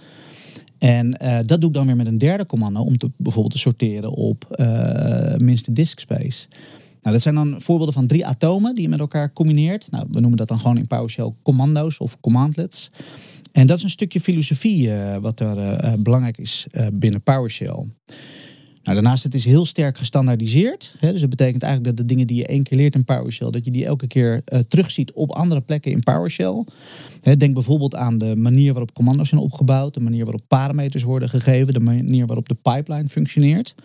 En 0.78 1.12
dat 1.46 1.62
doe 1.62 1.70
ik 1.70 1.76
dan 1.76 1.86
weer 1.86 1.96
met 1.96 2.08
een 2.08 2.18
derde 2.18 2.46
commando 2.46 2.82
om 2.82 2.98
te, 2.98 3.10
bijvoorbeeld 3.18 3.54
te 3.54 3.60
sorteren 3.60 4.12
op 4.12 4.66
minste 5.38 5.72
disk 5.72 6.00
space. 6.00 6.48
Nou, 7.04 7.16
dat 7.16 7.22
zijn 7.22 7.36
dan 7.36 7.62
voorbeelden 7.62 7.94
van 7.94 8.08
drie 8.08 8.26
atomen 8.26 8.74
die 8.74 8.84
je 8.84 8.90
met 8.90 9.00
elkaar 9.00 9.34
combineert. 9.34 9.88
Nou, 9.92 10.06
we 10.12 10.20
noemen 10.20 10.38
dat 10.38 10.48
dan 10.48 10.60
gewoon 10.60 10.78
in 10.78 10.88
PowerShell 10.88 11.34
commando's 11.42 12.00
of 12.00 12.20
commandlets. 12.20 12.92
En 13.52 13.68
dat 13.68 13.78
is 13.78 13.84
een 13.84 13.90
stukje 13.90 14.20
filosofie 14.20 14.88
uh, 14.88 15.18
wat 15.18 15.40
er 15.40 15.58
uh, 15.58 15.94
belangrijk 16.00 16.38
is 16.38 16.68
binnen 16.94 17.22
PowerShell. 17.22 17.86
Nou, 18.84 18.96
daarnaast 18.96 19.24
het 19.24 19.34
heel 19.34 19.66
sterk 19.66 19.98
gestandaardiseerd. 19.98 20.96
Hè, 21.00 21.12
dus 21.12 21.20
dat 21.20 21.30
betekent 21.30 21.64
eigenlijk 21.64 21.98
dat 21.98 22.06
de 22.06 22.14
dingen 22.14 22.28
die 22.28 22.38
je 22.38 22.48
één 22.48 22.64
keer 22.64 22.78
leert 22.78 22.96
in 22.96 23.04
PowerShell, 23.04 23.50
dat 23.50 23.66
je 23.66 23.72
die 23.72 23.86
elke 23.86 24.08
keer 24.08 24.44
terugziet 24.68 25.12
op 25.12 25.32
andere 25.32 25.62
plekken 25.62 25.92
in 25.92 26.00
PowerShell. 26.00 26.66
Hè, 27.22 27.38
denk 27.38 27.54
bijvoorbeeld 27.54 27.96
aan 27.96 28.18
de 28.18 28.36
manier 28.36 28.72
waarop 28.72 28.94
commando's 28.94 29.30
zijn 29.30 29.42
opgebouwd, 29.42 29.94
de 29.94 30.00
manier 30.00 30.24
waarop 30.24 30.44
parameters 30.48 31.04
worden 31.04 31.30
gegeven, 31.30 31.74
de 31.74 31.80
manier 31.80 32.26
waarop 32.26 32.50
de 32.50 32.58
pipeline 32.62 33.08
functioneert. 33.08 33.76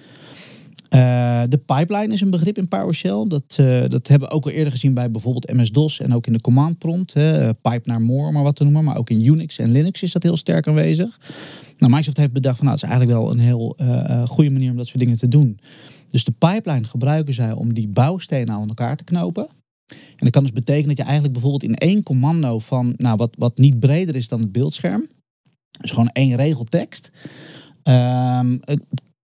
Uh, 0.91 1.43
de 1.49 1.59
pipeline 1.59 2.13
is 2.13 2.21
een 2.21 2.31
begrip 2.31 2.59
in 2.59 2.69
PowerShell. 2.69 3.25
Dat, 3.29 3.57
uh, 3.61 3.81
dat 3.89 4.09
hebben 4.09 4.29
we 4.29 4.35
ook 4.35 4.45
al 4.45 4.51
eerder 4.51 4.73
gezien 4.73 4.95
bij 4.95 5.11
bijvoorbeeld 5.11 5.53
MS-DOS 5.53 6.01
en 6.01 6.15
ook 6.15 6.27
in 6.27 6.33
de 6.33 6.41
command 6.41 6.79
prompt. 6.79 7.15
Hè, 7.15 7.55
pipe 7.55 7.81
naar 7.91 8.01
more, 8.01 8.33
maar 8.33 8.43
wat 8.43 8.57
te 8.57 8.63
noemen. 8.63 8.85
Maar 8.85 8.97
ook 8.97 9.11
in 9.11 9.25
Unix 9.27 9.59
en 9.59 9.71
Linux 9.71 10.03
is 10.03 10.13
dat 10.13 10.23
heel 10.23 10.37
sterk 10.37 10.69
aanwezig. 10.69 11.21
Nou, 11.77 11.93
Microsoft 11.93 12.17
heeft 12.17 12.33
bedacht 12.33 12.57
van 12.57 12.67
nou, 12.67 12.79
het 12.79 12.85
is 12.85 12.91
eigenlijk 12.91 13.21
wel 13.21 13.33
een 13.33 13.41
heel 13.41 13.77
goede 14.27 14.51
manier 14.51 14.71
om 14.71 14.77
dat 14.77 14.87
soort 14.87 14.99
dingen 14.99 15.19
te 15.19 15.29
doen. 15.29 15.59
Dus 16.11 16.25
de 16.25 16.33
pipeline 16.39 16.85
gebruiken 16.85 17.35
zij 17.35 17.53
om 17.53 17.75
die 17.75 17.89
bouwstenen 17.89 18.55
aan 18.55 18.69
elkaar 18.69 18.97
te 18.97 19.05
knopen. 19.05 19.49
En 19.89 20.25
dat 20.25 20.31
kan 20.31 20.43
dus 20.43 20.53
betekenen 20.53 20.89
dat 20.89 20.97
je 20.97 21.03
eigenlijk 21.03 21.33
bijvoorbeeld 21.33 21.63
in 21.71 21.77
één 21.77 22.03
commando 22.03 22.59
van, 22.59 22.95
nou, 22.97 23.17
wat, 23.17 23.35
wat 23.39 23.59
niet 23.59 23.79
breder 23.79 24.17
is 24.17 24.29
dan 24.29 24.41
het 24.41 24.53
beeldscherm. 24.53 25.09
Dus 25.81 25.91
gewoon 25.91 26.09
één 26.09 26.37
regel 26.37 26.65
tekst. 26.65 27.11
Um, 27.85 28.61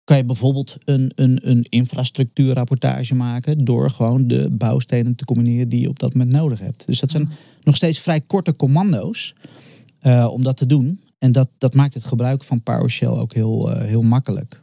kan 0.04 0.16
je 0.16 0.24
bijvoorbeeld 0.24 0.76
een, 0.84 1.12
een, 1.14 1.38
een 1.42 1.66
infrastructuurrapportage 1.68 3.14
maken 3.14 3.58
door 3.58 3.90
gewoon 3.90 4.26
de 4.26 4.50
bouwstenen 4.50 5.14
te 5.14 5.24
combineren 5.24 5.68
die 5.68 5.80
je 5.80 5.88
op 5.88 5.98
dat 5.98 6.14
moment 6.14 6.36
nodig 6.36 6.58
hebt. 6.58 6.86
Dus 6.86 7.00
dat 7.00 7.10
zijn 7.10 7.30
nog 7.62 7.76
steeds 7.76 7.98
vrij 7.98 8.20
korte 8.20 8.56
commando's 8.56 9.34
eh, 10.00 10.28
om 10.30 10.42
dat 10.42 10.56
te 10.56 10.66
doen. 10.66 11.00
En 11.18 11.32
dat, 11.32 11.48
dat 11.58 11.74
maakt 11.74 11.94
het 11.94 12.04
gebruik 12.04 12.44
van 12.44 12.62
PowerShell 12.62 13.08
ook 13.08 13.34
heel, 13.34 13.72
eh, 13.72 13.86
heel 13.86 14.02
makkelijk. 14.02 14.62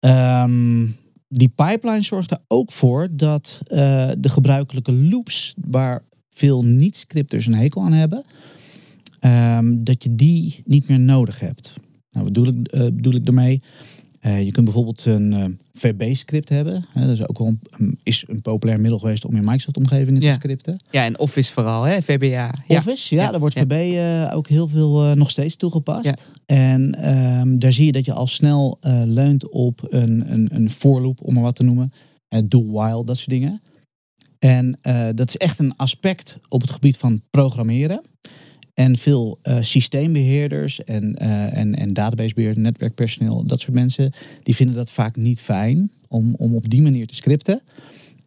Ehm, 0.00 0.86
die 1.28 1.48
pipeline 1.48 2.02
zorgt 2.02 2.30
er 2.30 2.38
ook 2.48 2.72
voor 2.72 3.08
dat 3.12 3.58
eh, 3.66 4.10
de 4.18 4.28
gebruikelijke 4.28 4.92
loops, 4.92 5.54
waar 5.68 6.02
veel 6.30 6.62
niet-scripters 6.62 7.46
een 7.46 7.54
hekel 7.54 7.84
aan 7.84 7.92
hebben, 7.92 8.24
ehm, 9.20 9.84
dat 9.84 10.02
je 10.02 10.14
die 10.14 10.60
niet 10.64 10.88
meer 10.88 11.00
nodig 11.00 11.40
hebt. 11.40 11.72
Nou, 12.14 12.24
wat 12.26 12.32
bedoel 12.32 12.46
ik, 12.46 12.72
uh, 12.74 12.80
bedoel 12.84 13.14
ik 13.14 13.24
daarmee? 13.24 13.60
Uh, 14.22 14.42
je 14.44 14.52
kunt 14.52 14.64
bijvoorbeeld 14.64 15.04
een 15.04 15.32
uh, 15.32 15.44
VB-script 15.74 16.48
hebben. 16.48 16.84
dat 16.94 17.08
is 17.08 17.28
ook 17.28 17.38
wel 17.38 17.56
een, 17.78 17.98
is 18.02 18.24
een 18.28 18.40
populair 18.40 18.80
middel 18.80 18.98
geweest 18.98 19.24
om 19.24 19.34
in 19.36 19.44
Microsoft-omgevingen 19.44 20.22
Ja. 20.22 20.32
te 20.32 20.38
scripten. 20.40 20.76
Ja, 20.90 21.04
en 21.04 21.18
Office 21.18 21.52
vooral, 21.52 21.82
hè? 21.82 22.02
VBA. 22.02 22.54
Ja. 22.68 22.78
Office, 22.78 23.14
ja, 23.14 23.22
Ja, 23.22 23.30
daar 23.30 23.40
wordt 23.40 23.54
ja. 23.54 23.62
VB 23.62 23.72
eh, 23.94 24.36
ook 24.36 24.48
heel 24.48 24.68
veel 24.68 25.04
eh, 25.04 25.12
nog 25.12 25.30
steeds 25.30 25.56
toegepast. 25.56 26.26
En 26.46 26.94
ehm, 26.94 27.58
daar 27.58 27.72
zie 27.72 27.84
je 27.84 27.92
dat 27.92 28.04
je 28.04 28.12
al 28.12 28.26
snel 28.26 28.78
eh, 28.80 29.00
leunt 29.04 29.48
op 29.50 29.86
een, 29.88 30.32
een, 30.32 30.48
een 30.52 30.70
for 30.70 31.00
loop, 31.02 31.20
om 31.22 31.34
maar 31.34 31.42
wat 31.42 31.56
te 31.56 31.64
noemen. 31.64 31.92
Do 32.44 32.70
while, 32.72 33.04
dat 33.04 33.16
soort 33.16 33.30
dingen. 33.30 33.60
En 34.38 34.78
eh, 34.82 35.08
dat 35.14 35.28
is 35.28 35.36
echt 35.36 35.58
een 35.58 35.76
aspect 35.76 36.36
op 36.48 36.60
het 36.60 36.70
gebied 36.70 36.96
van 36.96 37.20
programmeren. 37.30 38.02
En 38.74 38.96
veel 38.96 39.38
eh, 39.42 39.56
systeembeheerders 39.60 40.84
en, 40.84 41.14
eh, 41.14 41.56
en, 41.56 41.74
en 41.74 41.92
databasebeheerders, 41.92 42.64
netwerkpersoneel, 42.64 43.46
dat 43.46 43.60
soort 43.60 43.74
mensen, 43.74 44.12
die 44.42 44.54
vinden 44.54 44.74
dat 44.74 44.90
vaak 44.90 45.16
niet 45.16 45.40
fijn 45.40 45.90
om, 46.08 46.34
om 46.36 46.54
op 46.54 46.70
die 46.70 46.82
manier 46.82 47.06
te 47.06 47.14
scripten. 47.14 47.60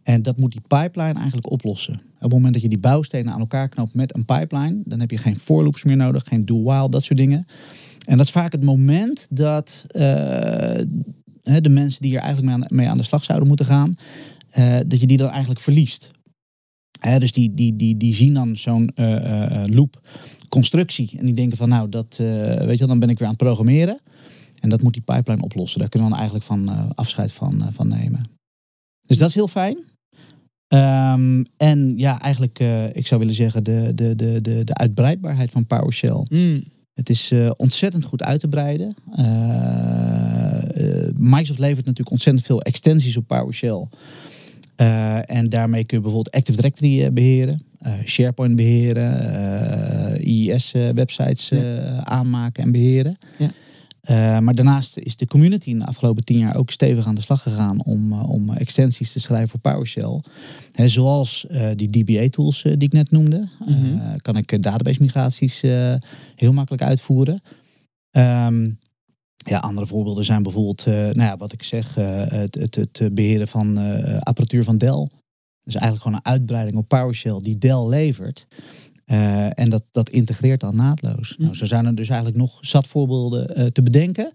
En 0.03 0.21
dat 0.21 0.37
moet 0.37 0.51
die 0.51 0.61
pipeline 0.67 1.19
eigenlijk 1.19 1.51
oplossen. 1.51 1.93
Op 1.93 2.21
het 2.21 2.31
moment 2.31 2.53
dat 2.53 2.61
je 2.61 2.69
die 2.69 2.79
bouwstenen 2.79 3.33
aan 3.33 3.39
elkaar 3.39 3.69
knoopt 3.69 3.93
met 3.93 4.15
een 4.15 4.25
pipeline, 4.25 4.81
dan 4.85 4.99
heb 4.99 5.11
je 5.11 5.17
geen 5.17 5.35
for 5.35 5.63
loops 5.63 5.83
meer 5.83 5.97
nodig, 5.97 6.23
geen 6.27 6.45
while, 6.45 6.89
dat 6.89 7.03
soort 7.03 7.19
dingen. 7.19 7.47
En 8.05 8.17
dat 8.17 8.25
is 8.25 8.31
vaak 8.31 8.51
het 8.51 8.63
moment 8.63 9.27
dat 9.29 9.83
eh, 9.87 10.01
de 11.43 11.69
mensen 11.69 12.01
die 12.01 12.11
hier 12.11 12.19
eigenlijk 12.19 12.71
mee 12.71 12.89
aan, 12.89 12.97
de 12.97 13.03
slag 13.03 13.23
zouden 13.23 13.47
moeten 13.47 13.65
gaan, 13.65 13.93
dat 14.87 14.99
je 14.99 15.07
die 15.07 15.17
dan 15.17 15.29
eigenlijk 15.29 15.59
verliest. 15.59 16.09
Dus 17.17 17.31
die, 17.31 17.51
die, 17.51 17.75
die, 17.75 17.97
die 17.97 18.15
zien 18.15 18.33
dan 18.33 18.55
zo'n 18.55 18.91
loop 19.65 20.01
constructie 20.49 21.17
en 21.17 21.25
die 21.25 21.35
denken 21.35 21.57
van 21.57 21.69
nou, 21.69 21.89
dat, 21.89 22.17
eh, 22.19 22.27
weet 22.57 22.71
je 22.71 22.77
wel, 22.77 22.87
dan 22.87 22.99
ben 22.99 23.09
ik 23.09 23.17
weer 23.17 23.27
aan 23.27 23.33
het 23.33 23.43
programmeren. 23.43 23.99
En 24.59 24.69
dat 24.69 24.81
moet 24.81 24.93
die 24.93 25.01
pipeline 25.01 25.43
oplossen. 25.43 25.79
Daar 25.79 25.89
kunnen 25.89 26.09
we 26.09 26.15
dan 26.15 26.23
eigenlijk 26.23 26.51
van 26.51 26.69
eh, 26.75 26.89
afscheid 26.95 27.31
van, 27.31 27.61
eh, 27.61 27.67
van 27.71 27.87
nemen. 27.87 28.21
Dus 29.07 29.17
dat 29.17 29.29
is 29.29 29.35
heel 29.35 29.47
fijn. 29.47 29.77
Ehm, 30.67 31.43
en 31.57 31.97
ja, 31.97 32.21
eigenlijk, 32.21 32.59
eh, 32.59 32.95
ik 32.95 33.07
zou 33.07 33.19
willen 33.19 33.35
zeggen, 33.35 33.63
de, 33.63 33.91
de, 33.95 34.15
de, 34.15 34.41
de, 34.41 34.63
de 34.63 34.73
uitbreidbaarheid 34.73 35.51
van 35.51 35.65
PowerShell. 35.65 36.25
Mm. 36.29 36.63
Het 36.93 37.09
is 37.09 37.33
ontzettend 37.55 38.03
goed 38.03 38.23
uit 38.23 38.39
te 38.39 38.47
breiden. 38.47 38.95
Microsoft 41.15 41.59
levert 41.59 41.85
natuurlijk 41.85 42.11
ontzettend 42.11 42.45
veel 42.45 42.61
extensies 42.61 43.17
op 43.17 43.27
PowerShell. 43.27 43.87
Eh, 44.77 45.29
en 45.37 45.49
daarmee 45.49 45.85
kun 45.85 45.97
je 45.97 46.03
bijvoorbeeld 46.03 46.35
Active 46.35 46.57
Directory 46.57 47.03
eh, 47.03 47.11
beheren, 47.11 47.63
eh, 47.79 47.93
SharePoint 48.05 48.55
beheren, 48.55 49.35
eh 49.35 50.25
IIS-websites 50.27 51.49
Ja. 51.49 52.03
aanmaken 52.03 52.63
en 52.63 52.71
beheren. 52.71 53.17
Ja. 53.37 53.49
Maar 54.41 54.53
daarnaast 54.53 54.97
is 54.97 55.15
de 55.15 55.27
community 55.27 55.69
in 55.69 55.79
de 55.79 55.85
afgelopen 55.85 56.23
tien 56.23 56.37
jaar 56.37 56.55
ook 56.55 56.71
stevig 56.71 57.05
aan 57.07 57.15
de 57.15 57.21
slag 57.21 57.41
gegaan 57.41 57.83
om, 57.83 58.13
om 58.13 58.49
extensies 58.53 59.11
te 59.11 59.19
schrijven 59.19 59.49
voor 59.49 59.59
PowerShell. 59.59 60.21
Hè, 60.71 60.87
zoals 60.87 61.45
die 61.75 61.89
DBA-tools 61.89 62.61
die 62.61 62.77
ik 62.77 62.93
net 62.93 63.11
noemde. 63.11 63.47
Mhm. 63.59 64.17
kan 64.21 64.37
ik 64.37 64.61
database 64.61 65.01
migraties 65.01 65.61
heel 66.35 66.53
makkelijk 66.53 66.83
uitvoeren. 66.83 67.41
Ehm, 68.11 68.69
ja, 69.49 69.57
andere 69.57 69.87
voorbeelden 69.87 70.25
zijn 70.25 70.43
bijvoorbeeld, 70.43 70.85
eh, 70.85 70.93
nou 70.93 71.21
ja, 71.21 71.37
wat 71.37 71.53
ik 71.53 71.63
zeg, 71.63 71.97
eh, 71.97 72.05
het, 72.27 72.55
het, 72.55 72.75
het 72.75 73.15
beheren 73.15 73.47
van 73.47 73.77
eh, 73.77 74.17
apparatuur 74.19 74.63
van 74.63 74.77
Dell. 74.77 75.07
Dus 75.63 75.75
eigenlijk 75.75 76.03
gewoon 76.03 76.17
een 76.23 76.31
uitbreiding 76.31 76.77
op 76.77 76.87
PowerShell 76.87 77.39
die 77.41 77.57
Dell 77.57 77.87
levert. 77.87 78.47
Eh, 79.05 79.59
en 79.59 79.69
dat, 79.69 79.83
dat 79.91 80.09
integreert 80.09 80.59
dan 80.59 80.75
naadloos. 80.75 81.33
Hm. 81.37 81.43
Nou, 81.43 81.55
zo 81.55 81.65
zijn 81.65 81.85
er 81.85 81.95
dus 81.95 82.07
eigenlijk 82.07 82.37
nog 82.39 82.57
zat 82.61 82.87
voorbeelden 82.87 83.55
eh, 83.55 83.65
te 83.65 83.81
bedenken. 83.81 84.31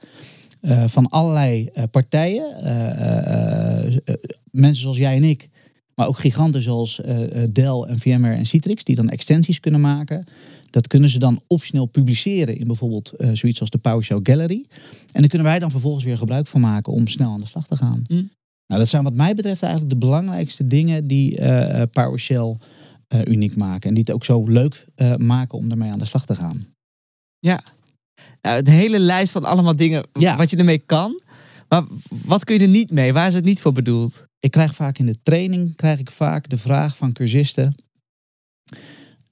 eh, 0.61 0.85
van 0.87 1.09
allerlei 1.09 1.67
eh, 1.73 1.85
partijen. 1.91 2.57
eh, 2.63 3.87
eh, 3.87 3.97
eh, 4.05 4.15
mensen 4.51 4.83
zoals 4.83 4.97
jij 4.97 5.17
en 5.17 5.25
ik. 5.25 5.49
Maar 5.95 6.07
ook 6.09 6.19
giganten 6.19 6.63
zoals 6.63 7.01
eh, 7.01 7.43
eh, 7.43 7.49
Dell 7.53 7.81
en 7.89 7.99
VMware 7.99 8.35
en 8.37 8.47
Citrix. 8.47 8.85
Die 8.85 8.95
dan 8.97 9.09
extensies 9.09 9.61
kunnen 9.61 9.81
maken. 9.81 10.25
Dat 10.73 10.87
kunnen 10.87 11.09
ze 11.09 11.19
dan 11.19 11.41
optioneel 11.47 11.87
publiceren 11.87 12.57
in 12.57 12.67
bijvoorbeeld 12.67 13.11
eh, 13.11 13.31
zoiets 13.33 13.61
als 13.61 13.71
de 13.71 13.79
PowerShell 13.79 14.21
Gallery. 14.23 14.67
En 15.13 15.21
daar 15.21 15.29
kunnen 15.29 15.47
wij 15.47 15.59
dan 15.59 15.71
vervolgens 15.71 16.05
weer 16.05 16.19
gebruik 16.19 16.47
van 16.47 16.61
maken 16.61 16.93
om 16.93 17.07
snel 17.07 17.31
aan 17.31 17.39
de 17.39 17.47
slag 17.47 17.67
te 17.67 17.77
gaan. 17.77 18.03
Mm. 18.09 18.31
Nou, 18.67 18.81
dat 18.81 18.89
zijn 18.89 19.03
wat 19.03 19.15
mij 19.15 19.35
betreft 19.35 19.63
eigenlijk 19.63 19.93
de 19.93 20.07
belangrijkste 20.07 20.65
dingen 20.65 21.07
die 21.07 21.39
eh, 21.39 21.81
eh, 21.83 21.89
PowerShell 21.91 22.57
uniek 23.25 23.57
maken. 23.57 23.89
En 23.89 23.95
die 23.95 24.05
het 24.07 24.15
ook 24.15 24.25
zo 24.25 24.45
leuk 24.47 24.85
maken 25.17 25.59
om 25.59 25.71
ermee 25.71 25.91
aan 25.91 25.99
de 25.99 26.05
slag 26.05 26.27
te 26.27 26.35
gaan. 26.35 26.67
Ja. 27.39 27.63
Nou, 28.43 28.59
een 28.59 28.69
hele 28.69 28.99
lijst 28.99 29.33
van 29.33 29.45
allemaal 29.45 29.77
dingen 29.77 30.07
Ja. 30.13 30.37
wat 30.37 30.51
je 30.51 30.57
ermee 30.57 30.79
kan. 30.79 31.23
Maar 31.69 31.85
wat 32.09 32.45
kun 32.45 32.55
je 32.55 32.61
er 32.61 32.69
niet 32.69 32.91
mee? 32.91 33.13
Waar 33.13 33.27
is 33.27 33.35
het 33.35 33.45
niet 33.45 33.61
voor 33.61 33.73
bedoeld? 33.73 34.25
Ik 34.41 34.51
krijg 34.51 34.75
vaak 34.75 34.99
in 34.99 35.07
de 35.07 35.23
training 35.23 35.77
krijg 35.77 35.99
ik 35.99 36.11
vaak 36.11 36.49
de 36.49 36.57
vraag 36.57 36.97
van 36.97 37.13
cursisten. 37.13 37.75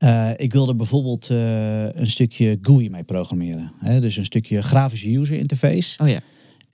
Eh, 0.01 0.31
ik 0.37 0.53
wil 0.53 0.69
er 0.69 0.77
bijvoorbeeld 0.77 1.31
eh, 1.31 1.93
een 1.93 2.11
stukje 2.11 2.59
GUI 2.61 2.91
mee 2.91 3.05
programmeren. 3.05 3.73
Hè? 3.79 4.01
Dus 4.01 4.17
een 4.17 4.25
stukje 4.25 4.63
grafische 4.63 5.19
user 5.19 5.37
interface. 5.37 6.03
Oh 6.03 6.09
ja. 6.09 6.21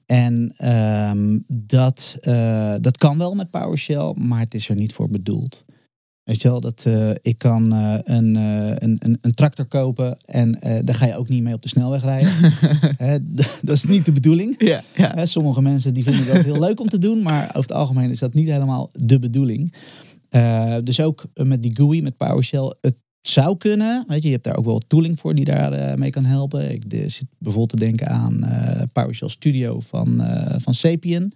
En 0.07 0.53
ehm, 0.57 1.39
dat, 1.49 2.17
eh, 2.21 2.75
dat 2.81 2.97
kan 2.97 3.19
wel 3.19 3.35
met 3.35 3.51
PowerShell, 3.51 4.15
maar 4.19 4.41
het 4.41 4.55
is 4.55 4.69
er 4.69 4.75
niet 4.75 4.93
voor 4.93 5.09
bedoeld. 5.09 5.65
Weet 6.23 6.43
je 6.43 6.49
wel, 6.49 6.61
dat, 6.61 6.85
ik 7.23 7.39
kan 7.39 7.73
een, 7.73 8.37
eh, 8.37 8.71
een, 8.75 8.97
een, 8.99 9.19
een 9.21 9.31
tractor 9.31 9.65
kopen 9.65 10.19
en 10.25 10.59
daar 10.85 10.95
ga 10.95 11.07
je 11.07 11.17
ook 11.17 11.29
niet 11.29 11.43
mee 11.43 11.55
op 11.55 11.63
de 11.63 11.69
snelweg 11.69 12.03
rijden. 12.03 12.53
Dat 13.63 13.77
is 13.77 13.85
niet 13.85 14.05
de 14.05 14.13
bedoeling. 14.13 14.55
Ja, 14.59 15.27
sommige 15.27 15.63
mensen 15.63 15.95
die 15.95 16.03
vinden 16.03 16.27
dat 16.27 16.45
heel 16.45 16.61
leuk 16.61 16.81
om 16.81 16.89
te 16.89 16.99
doen, 16.99 17.23
maar 17.23 17.49
over 17.49 17.61
het 17.61 17.73
algemeen 17.73 18.11
is 18.11 18.19
dat 18.19 18.35
niet 18.35 18.51
helemaal 18.51 18.91
de 18.93 19.19
bedoeling. 19.19 19.75
Dus 20.85 21.01
ook 21.01 21.25
met 21.35 21.63
die 21.63 21.77
GUI, 21.77 22.03
met 22.03 22.17
PowerShell, 22.17 22.77
het 22.81 23.05
zou 23.29 23.57
kunnen. 23.57 24.05
Weet 24.09 24.21
je, 24.23 24.27
je 24.27 24.33
hebt 24.35 24.45
daar 24.45 24.57
ook 24.57 24.65
wel 24.65 24.79
tooling 24.79 25.19
voor 25.19 25.35
die 25.35 25.45
daar 25.45 25.73
eh, 25.73 25.95
mee 25.97 26.11
kan 26.11 26.25
helpen. 26.25 26.71
Ik 26.73 26.91
de- 26.91 27.09
zit 27.09 27.27
bijvoorbeeld 27.39 27.81
te 27.81 27.85
denken 27.85 28.09
aan 28.09 28.45
eh, 28.45 28.83
PowerShell 28.93 29.29
Studio 29.29 29.81
van, 29.81 30.21
eh, 30.21 30.55
van 30.59 30.75
Sapien. 30.75 31.33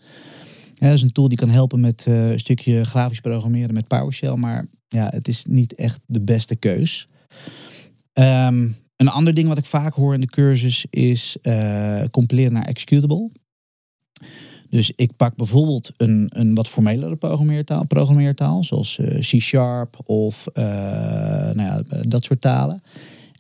Dat 0.79 0.93
is 0.93 1.03
een 1.03 1.13
tool 1.13 1.29
die 1.29 1.39
kan 1.39 1.49
helpen 1.49 1.81
met 1.81 2.05
een 2.07 2.39
stukje 2.39 2.85
grafisch 2.85 3.21
programmeren 3.21 3.75
met 3.75 3.87
PowerShell. 3.87 4.35
Maar 4.35 4.67
ja, 4.89 5.09
het 5.11 5.29
is 5.29 5.45
niet 5.49 5.75
echt 5.75 6.01
de 6.07 6.21
beste 6.21 6.57
keus. 6.57 7.09
Ehm, 8.13 8.69
een 8.97 9.09
ander 9.09 9.35
ding 9.35 9.49
wat 9.49 9.59
ik 9.59 9.65
vaak 9.65 9.95
hoor 9.95 10.15
in 10.15 10.21
de 10.21 10.27
cursus 10.27 10.87
is 10.91 11.37
compileren 12.11 12.53
naar 12.53 12.65
executable. 12.65 13.31
Dus 14.71 14.93
ik 14.97 15.17
pak 15.17 15.37
bijvoorbeeld 15.37 15.91
een, 15.97 16.31
een 16.37 16.55
wat 16.55 16.69
formelere 16.69 17.17
programmeertaal, 17.17 17.87
programmeertaal 17.87 18.65
zoals 18.65 18.99
eh, 18.99 19.19
C-sharp 19.19 19.99
of 20.05 20.47
eh, 20.47 20.65
nou 21.53 21.63
ja, 21.63 21.83
dat 22.03 22.25
soort 22.25 22.41
talen. 22.41 22.83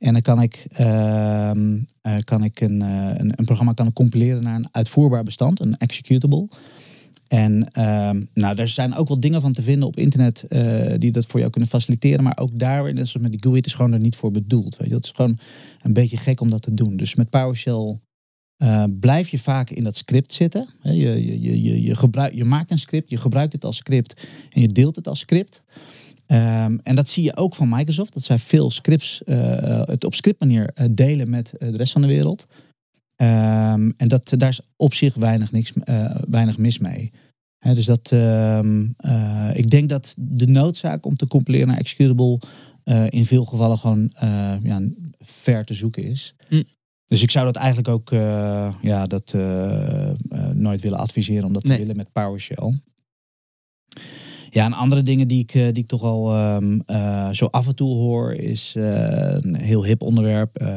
En 0.01 0.13
dan 0.13 0.23
kan 0.23 0.43
ik, 0.43 0.67
ehm, 0.73 1.79
eh, 2.03 2.17
kan 2.25 2.45
ik 2.45 2.61
een, 2.61 2.83
eh, 2.83 3.11
een, 3.15 3.45
programma 3.45 3.73
kan 3.73 3.87
ik 3.87 3.93
compileren 3.93 4.43
naar 4.43 4.55
een 4.55 4.69
uitvoerbaar 4.73 5.23
bestand, 5.23 5.61
een 5.61 5.77
executable. 5.77 6.49
En 7.29 7.73
ehm, 7.73 8.23
nou, 8.35 8.55
daar 8.55 8.69
zijn 8.69 8.95
ook 8.95 9.09
wel 9.09 9.21
dingen 9.21 9.41
van 9.41 9.53
te 9.53 9.63
vinden 9.63 9.89
op 9.89 9.97
internet 9.97 10.43
eh, 10.43 10.95
die 10.99 11.11
dat 11.11 11.27
voor 11.27 11.39
jou 11.39 11.53
kunnen 11.53 11.71
faciliteren. 11.71 12.25
Maar 12.25 12.39
ook 12.39 12.59
daar 12.59 12.83
net 12.83 13.09
zoals 13.09 13.29
met 13.29 13.31
die 13.31 13.51
GUI, 13.51 13.61
is 13.61 13.73
gewoon 13.73 13.93
er 13.93 14.01
niet 14.01 14.17
voor 14.17 14.31
bedoeld. 14.31 14.77
Weet 14.77 14.89
je? 14.89 14.95
Het 14.95 15.05
is 15.05 15.13
gewoon 15.15 15.39
een 15.83 15.93
beetje 15.93 16.17
gek 16.17 16.41
om 16.41 16.51
dat 16.51 16.63
te 16.63 16.75
doen. 16.75 16.97
Dus 16.97 17.15
met 17.15 17.31
PowerShell 17.31 17.99
eh, 18.61 18.85
blijf 19.01 19.29
je 19.29 19.39
vaak 19.39 19.71
in 19.71 19.85
dat 19.85 19.97
script 19.97 20.33
zitten. 20.33 20.69
Je, 20.83 20.93
je, 20.93 21.41
je, 21.41 21.63
je, 21.63 22.37
je, 22.37 22.45
maakt 22.45 22.71
een 22.71 22.79
script, 22.79 23.11
je 23.11 23.17
gebruikt 23.17 23.53
het 23.53 23.65
als 23.65 23.77
script 23.77 24.23
en 24.51 24.61
je 24.61 24.67
deelt 24.67 24.97
het 24.97 25.09
als 25.09 25.19
script. 25.19 25.63
Ehm, 26.27 26.79
en 26.83 26.97
dat 26.97 27.09
zie 27.09 27.23
je 27.23 27.37
ook 27.37 27.55
van 27.55 27.69
Microsoft, 27.69 28.13
dat 28.13 28.23
zij 28.23 28.39
veel 28.39 28.71
scripts 28.71 29.23
eh, 29.25 29.83
het 29.85 30.05
op 30.05 30.15
scriptmanier 30.15 30.71
eh, 30.75 30.87
delen 30.91 31.31
met 31.31 31.53
de 31.59 31.77
rest 31.77 31.93
van 31.93 32.03
de 32.03 32.09
wereld. 32.09 32.47
Ehm, 33.17 33.91
en 33.97 34.09
dat, 34.09 34.33
daar 34.37 34.49
is 34.49 34.61
op 34.77 34.95
zich 34.95 35.15
weinig, 35.15 35.53
niks, 35.53 35.73
weinig 36.29 36.59
mis 36.59 36.79
mee. 36.79 37.13
Dus 37.59 37.85
dat, 37.85 38.13
ehm, 38.13 38.87
eh, 38.97 39.51
ik 39.53 39.71
denk 39.71 39.89
dat 39.89 40.15
de 40.17 40.47
noodzaak 40.47 41.07
om 41.07 41.17
te 41.17 41.27
compileren 41.27 41.67
naar 41.67 41.79
executable 41.79 42.41
in 43.09 43.25
veel 43.25 43.45
gevallen 43.45 43.79
gewoon 43.79 44.11
ja, 44.63 44.81
ver 45.19 45.65
te 45.65 45.75
zoeken 45.75 46.03
is. 46.03 46.35
Hm. 46.49 46.63
Dus 47.11 47.23
ik 47.23 47.31
zou 47.31 47.45
dat 47.45 47.57
eigenlijk 47.57 47.89
ook 47.89 48.13
eh, 48.13 48.75
ja, 48.83 49.07
dat, 49.07 49.31
eh, 49.35 50.11
eh, 50.11 50.15
nooit 50.55 50.81
willen 50.81 50.99
adviseren 50.99 51.45
om 51.45 51.53
dat 51.53 51.63
Nee. 51.65 51.73
te 51.73 51.81
willen 51.81 51.97
met 51.97 52.13
PowerShell. 52.13 52.81
Ja, 54.51 54.65
en 54.65 54.73
andere 54.73 55.03
dingen 55.03 55.29
die 55.29 55.41
ik, 55.41 55.53
die 55.53 55.83
ik 55.83 55.87
toch 55.87 56.03
al 56.03 56.33
ehm, 56.35 56.81
eh, 56.87 57.31
zo 57.31 57.45
af 57.45 57.67
en 57.67 57.75
toe 57.75 57.95
hoor, 57.95 58.33
is 58.33 58.73
een 58.77 59.55
heel 59.57 59.85
hip 59.85 60.03
onderwerp. 60.03 60.57
Eh, 60.57 60.69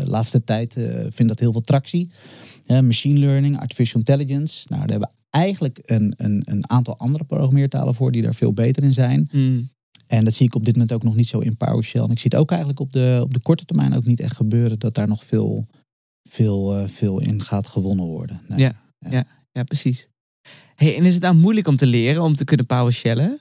laatste 0.00 0.44
tijd 0.44 0.72
vindt 1.08 1.28
dat 1.28 1.38
heel 1.38 1.52
veel 1.52 1.60
tractie. 1.60 2.10
Machine 2.66 3.18
learning, 3.18 3.58
artificial 3.58 3.98
intelligence. 3.98 4.64
Nou, 4.68 4.80
daar 4.80 4.90
hebben 4.90 5.08
we 5.08 5.14
eigenlijk 5.30 5.78
een, 5.84 6.12
een, 6.16 6.42
een 6.44 6.70
aantal 6.70 6.98
andere 6.98 7.24
programmeertalen 7.24 7.94
voor 7.94 8.12
die 8.12 8.22
daar 8.22 8.34
veel 8.34 8.52
beter 8.52 8.82
in 8.82 8.92
zijn. 8.92 9.28
Mm. 9.32 9.68
En 10.08 10.24
dat 10.24 10.34
zie 10.34 10.46
ik 10.46 10.54
op 10.54 10.64
dit 10.64 10.74
moment 10.74 10.92
ook 10.92 11.02
nog 11.02 11.16
niet 11.16 11.28
zo 11.28 11.38
in 11.38 11.56
PowerShell. 11.56 12.02
En 12.02 12.10
ik 12.10 12.18
zie 12.18 12.30
het 12.30 12.40
ook 12.40 12.50
eigenlijk 12.50 12.80
op 12.80 12.92
de, 12.92 13.18
op 13.22 13.34
de 13.34 13.40
korte 13.40 13.64
termijn 13.64 13.94
ook 13.96 14.04
niet 14.04 14.20
echt 14.20 14.36
gebeuren 14.36 14.78
dat 14.78 14.94
daar 14.94 15.08
nog 15.08 15.24
veel, 15.24 15.66
veel, 16.28 16.76
eh, 16.76 16.88
veel 16.88 17.20
in 17.20 17.42
gaat 17.42 17.66
gewonnen 17.66 18.04
worden. 18.06 18.40
Nee. 18.48 18.60
Ja. 19.10 19.24
Ja, 19.52 19.62
precies. 19.64 20.08
Hey, 20.74 20.96
en 20.96 21.04
is 21.04 21.12
het 21.14 21.22
nou 21.22 21.34
moeilijk 21.34 21.68
om 21.68 21.76
te 21.76 21.86
leren, 21.86 22.22
om 22.22 22.34
te 22.34 22.44
kunnen 22.44 22.66
PowerShellen? 22.66 23.40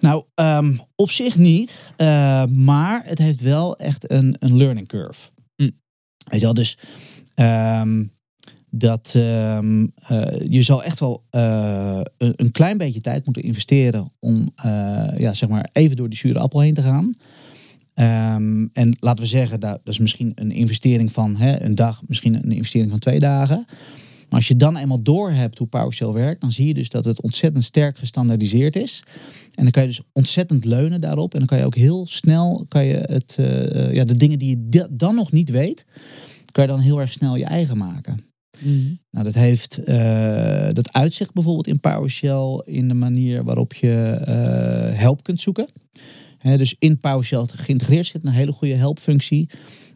Nou, 0.00 0.24
ehm, 0.34 0.76
op 0.94 1.10
zich 1.10 1.36
niet. 1.36 1.80
eh, 1.96 2.44
maar 2.46 3.02
het 3.04 3.18
heeft 3.18 3.40
wel 3.40 3.76
echt 3.76 4.10
een, 4.10 4.36
een 4.38 4.56
learning 4.56 4.88
curve. 4.88 5.28
Hm. 5.56 5.70
Weet 6.24 6.40
je 6.40 6.44
wel, 6.46 6.54
dus 6.54 6.78
ehm, 7.34 8.04
dat 8.78 9.12
ehm, 9.14 9.86
eh, 10.06 10.40
je 10.48 10.62
zal 10.62 10.82
echt 10.82 11.00
wel 11.00 11.22
eh, 11.30 12.00
een, 12.18 12.50
klein 12.50 12.78
beetje 12.78 13.00
tijd 13.00 13.24
moeten 13.24 13.42
investeren 13.42 14.10
om 14.20 14.50
eh, 14.56 15.06
ja, 15.16 15.32
zeg 15.32 15.48
maar 15.48 15.68
even 15.72 15.96
door 15.96 16.08
die 16.08 16.18
zure 16.18 16.38
appel 16.38 16.60
heen 16.60 16.74
te 16.74 16.82
gaan. 16.82 17.14
Ehm, 17.94 18.66
en 18.72 18.96
laten 19.00 19.22
we 19.22 19.28
zeggen, 19.28 19.60
dat, 19.60 19.80
is 19.84 19.98
misschien 19.98 20.32
een 20.34 20.50
investering 20.50 21.12
van 21.12 21.36
hè, 21.36 21.62
een 21.62 21.74
dag, 21.74 22.02
misschien 22.06 22.34
een 22.34 22.50
investering 22.50 22.90
van 22.90 22.98
twee 22.98 23.18
dagen. 23.18 23.64
Maar 24.28 24.38
als 24.38 24.48
je 24.48 24.56
dan 24.56 24.76
eenmaal 24.76 25.02
door 25.02 25.30
hebt 25.30 25.58
hoe 25.58 25.66
PowerShell 25.66 26.12
werkt, 26.12 26.40
dan 26.40 26.52
zie 26.52 26.66
je 26.66 26.74
dus 26.74 26.88
dat 26.88 27.04
het 27.04 27.22
ontzettend 27.22 27.64
sterk 27.64 27.98
gestandaardiseerd 27.98 28.76
is. 28.76 29.02
En 29.54 29.62
dan 29.62 29.70
kan 29.70 29.82
je 29.82 29.88
dus 29.88 30.00
ontzettend 30.12 30.64
leunen 30.64 31.00
daarop. 31.00 31.32
En 31.32 31.38
dan 31.38 31.48
kan 31.48 31.58
je 31.58 31.64
ook 31.64 31.74
heel 31.74 32.06
snel 32.06 32.64
kan 32.68 32.84
je 32.84 32.96
het, 32.96 33.34
ja, 33.92 34.04
de 34.04 34.16
dingen 34.16 34.38
die 34.38 34.48
je 34.48 34.66
da- 34.66 34.88
dan 34.90 35.14
nog 35.14 35.32
niet 35.32 35.50
weet, 35.50 35.84
kan 36.52 36.64
je 36.64 36.70
dan 36.70 36.80
heel 36.80 37.00
erg 37.00 37.12
snel 37.12 37.36
je 37.36 37.44
eigen 37.44 37.76
maken. 37.76 38.35
Mm. 38.60 38.98
Nou, 39.10 39.24
dat 39.24 39.34
heeft 39.34 39.84
eh, 39.84 40.68
dat 40.72 40.92
uitzicht 40.92 41.32
bijvoorbeeld 41.32 41.66
in 41.66 41.80
PowerShell 41.80 42.62
in 42.64 42.88
de 42.88 42.94
manier 42.94 43.44
waarop 43.44 43.74
je 43.74 43.92
eh, 43.92 44.98
help 44.98 45.22
kunt 45.22 45.40
zoeken. 45.40 45.66
Dus 46.56 46.76
in 46.78 46.98
PowerShell 46.98 47.44
geïntegreerd 47.46 48.06
zit 48.06 48.24
een 48.24 48.32
hele 48.32 48.52
goede 48.52 48.74
helpfunctie. 48.74 49.48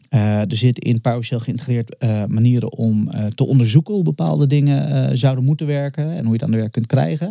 Eh, 0.09 0.39
er 0.39 0.57
zit 0.57 0.79
in 0.79 1.01
PowerShell 1.01 1.39
geïntegreerd 1.39 1.97
manieren 2.29 2.73
om 2.73 3.11
te 3.35 3.47
onderzoeken 3.47 3.95
hoe 3.95 4.03
bepaalde 4.03 4.47
dingen 4.47 5.19
zouden 5.19 5.45
moeten 5.45 5.67
werken 5.67 6.05
en 6.05 6.25
hoe 6.25 6.27
je 6.27 6.33
het 6.33 6.43
aan 6.43 6.51
de 6.51 6.57
werk 6.57 6.73
kunt 6.73 6.87
krijgen. 6.87 7.27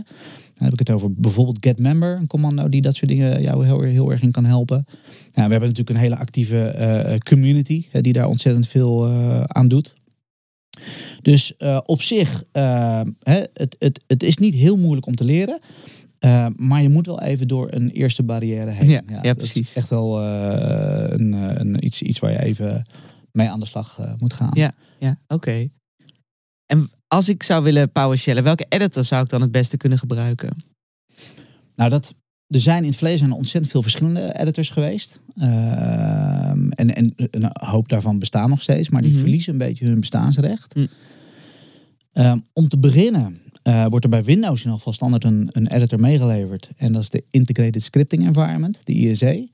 Dan 0.54 0.64
heb 0.64 0.74
ik 0.74 0.80
het 0.80 0.90
over 0.90 1.14
bijvoorbeeld 1.14 1.66
getMember, 1.66 2.18
een 2.18 2.28
commando 2.28 2.70
die 2.70 2.82
dat 2.82 2.96
soort 2.96 3.10
dingen 3.10 3.42
jou 3.42 3.66
heel, 3.66 3.82
heel 3.82 4.12
erg 4.12 4.22
in 4.22 4.32
kan 4.32 4.46
helpen. 4.46 4.86
Ja, 5.34 5.46
we 5.46 5.52
hebben 5.52 5.60
natuurlijk 5.60 5.90
een 5.90 6.04
hele 6.04 6.18
actieve 6.18 7.20
community 7.24 7.86
die 7.92 8.14
daar 8.14 8.28
ontzettend 8.28 8.68
veel 8.68 9.08
aan 9.48 9.68
doet. 9.68 9.94
Dus 11.22 11.56
eh, 11.56 11.80
op 11.86 12.02
zich, 12.02 12.44
uh, 12.54 13.02
hè, 13.20 13.44
het, 13.54 13.76
het, 13.80 14.04
het 14.08 14.24
is 14.24 14.38
niet 14.38 14.54
heel 14.54 14.78
moeilijk 14.78 15.06
om 15.06 15.16
te 15.16 15.24
leren. 15.24 15.60
Uh, 16.20 16.48
maar 16.56 16.82
je 16.82 16.90
moet 16.90 17.06
wel 17.06 17.22
even 17.22 17.48
door 17.48 17.68
een 17.72 17.90
eerste 17.90 18.24
barrière 18.24 18.70
heen. 18.70 18.90
Ja, 18.90 19.04
ja, 19.22 19.34
precies. 19.34 19.74
echt 19.74 19.90
wel 19.90 20.22
een, 20.22 21.34
een, 21.34 21.86
iets, 21.86 22.02
iets 22.02 22.20
waar 22.20 22.32
je 22.32 22.44
even 22.44 22.84
mee 23.32 23.50
aan 23.50 23.60
de 23.60 23.66
slag 23.66 24.00
moet 24.18 24.34
gaan. 24.34 24.52
Ja, 24.54 24.74
ja 25.00 25.20
oké. 25.28 25.34
Okay. 25.34 25.72
En 26.66 26.90
als 27.08 27.30
ik 27.30 27.44
zou 27.44 27.64
willen 27.64 27.92
PowerShellen, 27.92 28.44
welke 28.44 28.66
editor 28.70 29.04
zou 29.04 29.24
ik 29.24 29.30
dan 29.30 29.42
het 29.42 29.52
beste 29.52 29.78
kunnen 29.78 29.98
gebruiken? 29.98 30.58
Nou, 31.76 31.90
dat, 31.90 32.14
er 32.50 32.60
zijn 32.60 32.82
in 32.82 32.88
het 32.88 32.96
verleden 32.96 33.20
zijn 33.20 33.32
er 33.32 33.38
ontzettend 33.38 33.72
veel 33.72 33.82
verschillende 33.82 34.40
editors 34.40 34.70
geweest. 34.70 35.20
Uh, 35.36 36.50
en, 36.50 36.74
en 36.96 37.14
een 37.16 37.50
hoop 37.54 37.90
daarvan 37.90 38.20
bestaan 38.20 38.50
nog 38.50 38.62
steeds, 38.62 38.90
maar 38.90 39.02
die 39.02 39.10
Mhm. 39.12 39.20
mm 39.20 39.26
-hmm. 39.26 39.34
verliezen 39.34 39.52
een 39.54 39.68
beetje 39.68 39.86
hun 39.86 40.00
bestaansrecht. 40.00 40.76
Mm. 40.76 40.88
Um, 42.14 42.44
om 42.54 42.68
te 42.68 42.78
beginnen 42.80 43.42
uh, 43.64 43.86
wordt 43.86 44.04
er 44.04 44.10
bij 44.12 44.24
Windows 44.24 44.58
in 44.58 44.64
ieder 44.64 44.78
geval 44.78 44.94
standaard 44.94 45.24
een, 45.24 45.50
een 45.52 45.68
editor 45.68 46.00
meegeleverd. 46.00 46.70
En 46.78 46.94
dat 46.94 47.02
is 47.02 47.10
de 47.10 47.24
Integrated 47.30 47.84
Scripting 47.84 48.26
Environment, 48.26 48.82
de 48.84 48.94
ISE. 48.94 49.50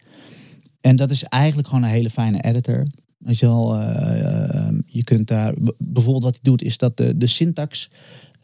En 0.81 0.95
dat 0.95 1.09
is 1.09 1.23
eigenlijk 1.23 1.67
gewoon 1.67 1.83
een 1.83 1.89
hele 1.89 2.09
fijne 2.09 2.41
editor. 2.41 2.85
Je, 3.17 3.45
wel, 3.45 3.75
uh, 3.79 4.67
je 4.85 5.03
kunt 5.03 5.27
daar 5.27 5.53
bijvoorbeeld 5.77 6.23
wat 6.23 6.33
hij 6.33 6.41
doet, 6.43 6.61
is 6.61 6.77
dat 6.77 6.97
de, 6.97 7.17
de 7.17 7.27
syntax. 7.27 7.89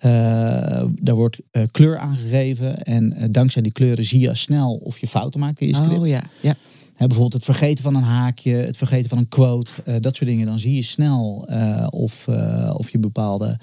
Uh, 0.06 0.84
daar 1.02 1.16
wordt 1.16 1.38
uh, 1.52 1.64
kleur 1.72 1.98
aangegeven. 1.98 2.84
En 2.84 3.16
uh, 3.18 3.24
dankzij 3.30 3.62
die 3.62 3.72
kleuren 3.72 4.04
zie 4.04 4.20
je 4.20 4.36
snel 4.36 4.74
of 4.74 5.00
je 5.00 5.08
fouten 5.08 5.40
maakt 5.40 5.62
in 5.62 5.68
je 5.68 5.76
script. 5.76 6.00
Oh 6.00 6.08
ja, 6.08 6.24
ja. 6.42 6.56
He, 6.96 7.08
bijvoorbeeld 7.08 7.34
het 7.34 7.44
vergeten 7.44 7.84
van 7.84 7.96
een 7.96 8.04
haakje, 8.04 8.52
het 8.52 8.78
vergeten 8.78 9.10
van 9.10 9.18
een 9.18 9.28
quote, 9.28 9.72
dat 10.00 10.16
soort 10.16 10.30
dingen. 10.30 10.48
Dan 10.48 10.60
zie 10.60 10.76
je 10.76 10.84
snel 10.84 11.48
of, 11.90 12.28
of 12.74 12.92
je 12.92 13.00
bepaalde 13.00 13.60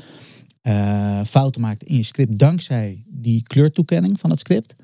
fouten 1.27 1.61
maakt 1.61 1.83
in 1.83 1.97
je 1.97 2.03
script 2.05 2.39
dankzij 2.39 3.05
die 3.07 3.43
kleurtoekenning 3.43 4.21
van 4.21 4.31
het 4.31 4.39
script. 4.39 4.75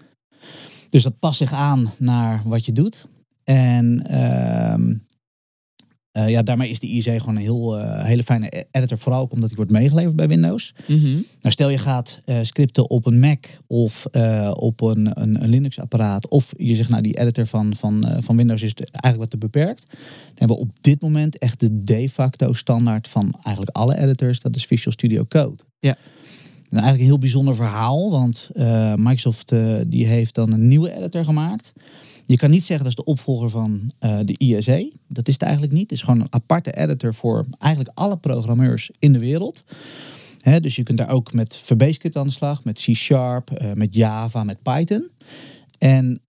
Dus 0.90 1.02
dat 1.02 1.18
past 1.18 1.38
zich 1.38 1.52
aan 1.52 1.92
naar 1.98 2.42
wat 2.44 2.64
je 2.64 2.72
doet. 2.72 3.06
En 3.44 4.06
uh, 6.16 6.22
uh, 6.22 6.30
ja, 6.30 6.42
daarmee 6.42 6.70
is 6.70 6.78
de 6.78 6.86
ISE 6.86 7.20
gewoon 7.20 7.36
een 7.36 7.42
heel, 7.42 7.78
uh, 7.78 8.04
hele 8.04 8.22
fijne 8.22 8.66
editor, 8.70 8.98
vooral 8.98 9.20
ook 9.20 9.32
omdat 9.32 9.48
die 9.48 9.56
wordt 9.56 9.72
meegeleverd 9.72 10.16
bij 10.16 10.28
Windows. 10.28 10.74
Mm 10.86 10.98
-hmm. 10.98 11.12
Nou, 11.12 11.52
stel 11.52 11.68
je 11.68 11.78
gaat 11.78 12.18
scripten 12.42 12.90
op 12.90 13.06
een 13.06 13.20
Mac 13.20 13.44
of 13.66 14.06
op 14.52 14.80
een, 14.80 15.20
een, 15.22 15.42
een 15.42 15.48
Linux-apparaat, 15.48 16.28
of 16.28 16.52
je 16.56 16.74
zegt 16.74 16.88
nou 16.88 17.02
die 17.02 17.18
editor 17.18 17.46
van, 17.46 17.74
van, 17.74 18.06
van 18.18 18.36
Windows 18.36 18.62
is 18.62 18.74
eigenlijk 18.74 19.18
wat 19.18 19.30
te 19.30 19.38
beperkt. 19.38 19.86
Dan 19.88 19.98
hebben 20.34 20.56
we 20.56 20.62
op 20.62 20.70
dit 20.80 21.00
moment 21.00 21.38
echt 21.38 21.60
de 21.60 21.84
de 21.84 22.08
facto 22.08 22.52
standaard 22.52 23.08
van 23.08 23.34
eigenlijk 23.42 23.76
alle 23.76 23.98
editors, 23.98 24.40
dat 24.40 24.56
is 24.56 24.66
Visual 24.66 24.92
Studio 24.92 25.24
Code. 25.28 25.62
Ja. 25.78 25.96
En 26.74 26.80
eigenlijk 26.80 27.10
een 27.10 27.10
heel 27.10 27.28
bijzonder 27.28 27.54
verhaal, 27.54 28.10
want 28.10 28.50
uh, 28.54 28.94
Microsoft 28.94 29.52
uh, 29.52 29.76
die 29.86 30.06
heeft 30.06 30.34
dan 30.34 30.52
een 30.52 30.68
nieuwe 30.68 30.96
editor 30.96 31.24
gemaakt. 31.24 31.72
Je 32.26 32.36
kan 32.36 32.50
niet 32.50 32.64
zeggen 32.64 32.78
dat 32.78 32.98
is 32.98 33.04
de 33.04 33.10
opvolger 33.10 33.50
van 33.50 33.92
uh, 34.00 34.18
de 34.24 34.34
ISE. 34.38 34.92
Dat 35.08 35.26
is 35.28 35.32
het 35.32 35.42
eigenlijk 35.42 35.72
niet. 35.72 35.82
Het 35.82 35.92
is 35.92 36.02
gewoon 36.02 36.20
een 36.20 36.32
aparte 36.32 36.76
editor 36.76 37.14
voor 37.14 37.44
eigenlijk 37.58 37.98
alle 37.98 38.16
programmeurs 38.16 38.90
in 38.98 39.12
de 39.12 39.18
wereld. 39.18 39.62
Dus 40.60 40.76
je 40.76 40.82
kunt 40.82 40.98
daar 40.98 41.10
ook 41.10 41.32
met 41.32 41.56
VB-script 41.56 42.16
aan 42.16 42.26
de 42.26 42.32
slag, 42.32 42.64
met 42.64 42.78
C-Sharp, 42.78 43.74
met 43.74 43.94
Java, 43.94 44.44
met 44.44 44.62
Python. 44.62 45.08
En 45.78 46.20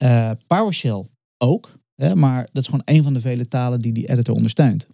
PowerShell 0.47 1.03
ook. 1.37 1.79
Maar 2.13 2.47
dat 2.51 2.61
is 2.61 2.65
gewoon 2.65 2.81
een 2.85 3.03
van 3.03 3.13
de 3.13 3.19
vele 3.19 3.47
talen 3.47 3.79
die 3.79 3.93
die 3.93 4.09
editor 4.09 4.35
ondersteunt. 4.35 4.85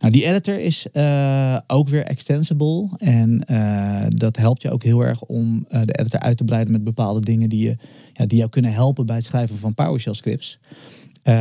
Nou, 0.00 0.12
die 0.12 0.24
editor 0.24 0.60
is 0.60 0.86
uh, 0.92 1.56
ook 1.66 1.88
weer 1.88 2.04
extensible. 2.04 2.88
En 2.96 3.42
uh, 3.50 4.04
dat 4.08 4.36
helpt 4.36 4.62
je 4.62 4.70
ook 4.70 4.82
heel 4.82 5.00
erg 5.00 5.22
om 5.22 5.66
uh, 5.68 5.80
de 5.82 5.98
editor 5.98 6.20
uit 6.20 6.36
te 6.36 6.44
breiden 6.44 6.72
met 6.72 6.84
bepaalde 6.84 7.20
dingen 7.20 7.48
die, 7.48 7.64
je, 7.64 7.76
ja, 8.12 8.26
die 8.26 8.38
jou 8.38 8.50
kunnen 8.50 8.72
helpen 8.72 9.06
bij 9.06 9.16
het 9.16 9.24
schrijven 9.24 9.56
van 9.56 9.74
PowerShell 9.74 10.14
scripts. 10.14 10.58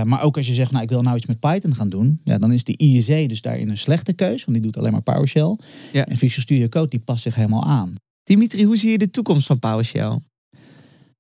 maar 0.03 0.21
ook 0.21 0.37
als 0.37 0.47
je 0.47 0.53
zegt, 0.53 0.71
nou 0.71 0.83
ik 0.83 0.89
wil 0.89 1.01
nou 1.01 1.17
iets 1.17 1.25
met 1.25 1.39
Python 1.39 1.75
gaan 1.75 1.89
doen, 1.89 2.19
ja, 2.23 2.37
dan 2.37 2.53
is 2.53 2.63
die 2.63 2.77
ISE 2.77 3.25
dus 3.27 3.41
daarin 3.41 3.69
een 3.69 3.77
slechte 3.77 4.13
keus, 4.13 4.45
want 4.45 4.57
die 4.57 4.65
doet 4.65 4.77
alleen 4.77 4.91
maar 4.91 5.01
PowerShell. 5.01 5.57
Ja. 5.91 6.05
En 6.05 6.17
Visual 6.17 6.41
Studio 6.41 6.67
Code 6.67 6.89
die 6.89 6.99
past 6.99 7.21
zich 7.21 7.35
helemaal 7.35 7.65
aan. 7.65 7.93
Dimitri, 8.23 8.63
hoe 8.63 8.77
zie 8.77 8.91
je 8.91 8.97
de 8.97 9.09
toekomst 9.09 9.45
van 9.45 9.59
PowerShell? 9.59 10.19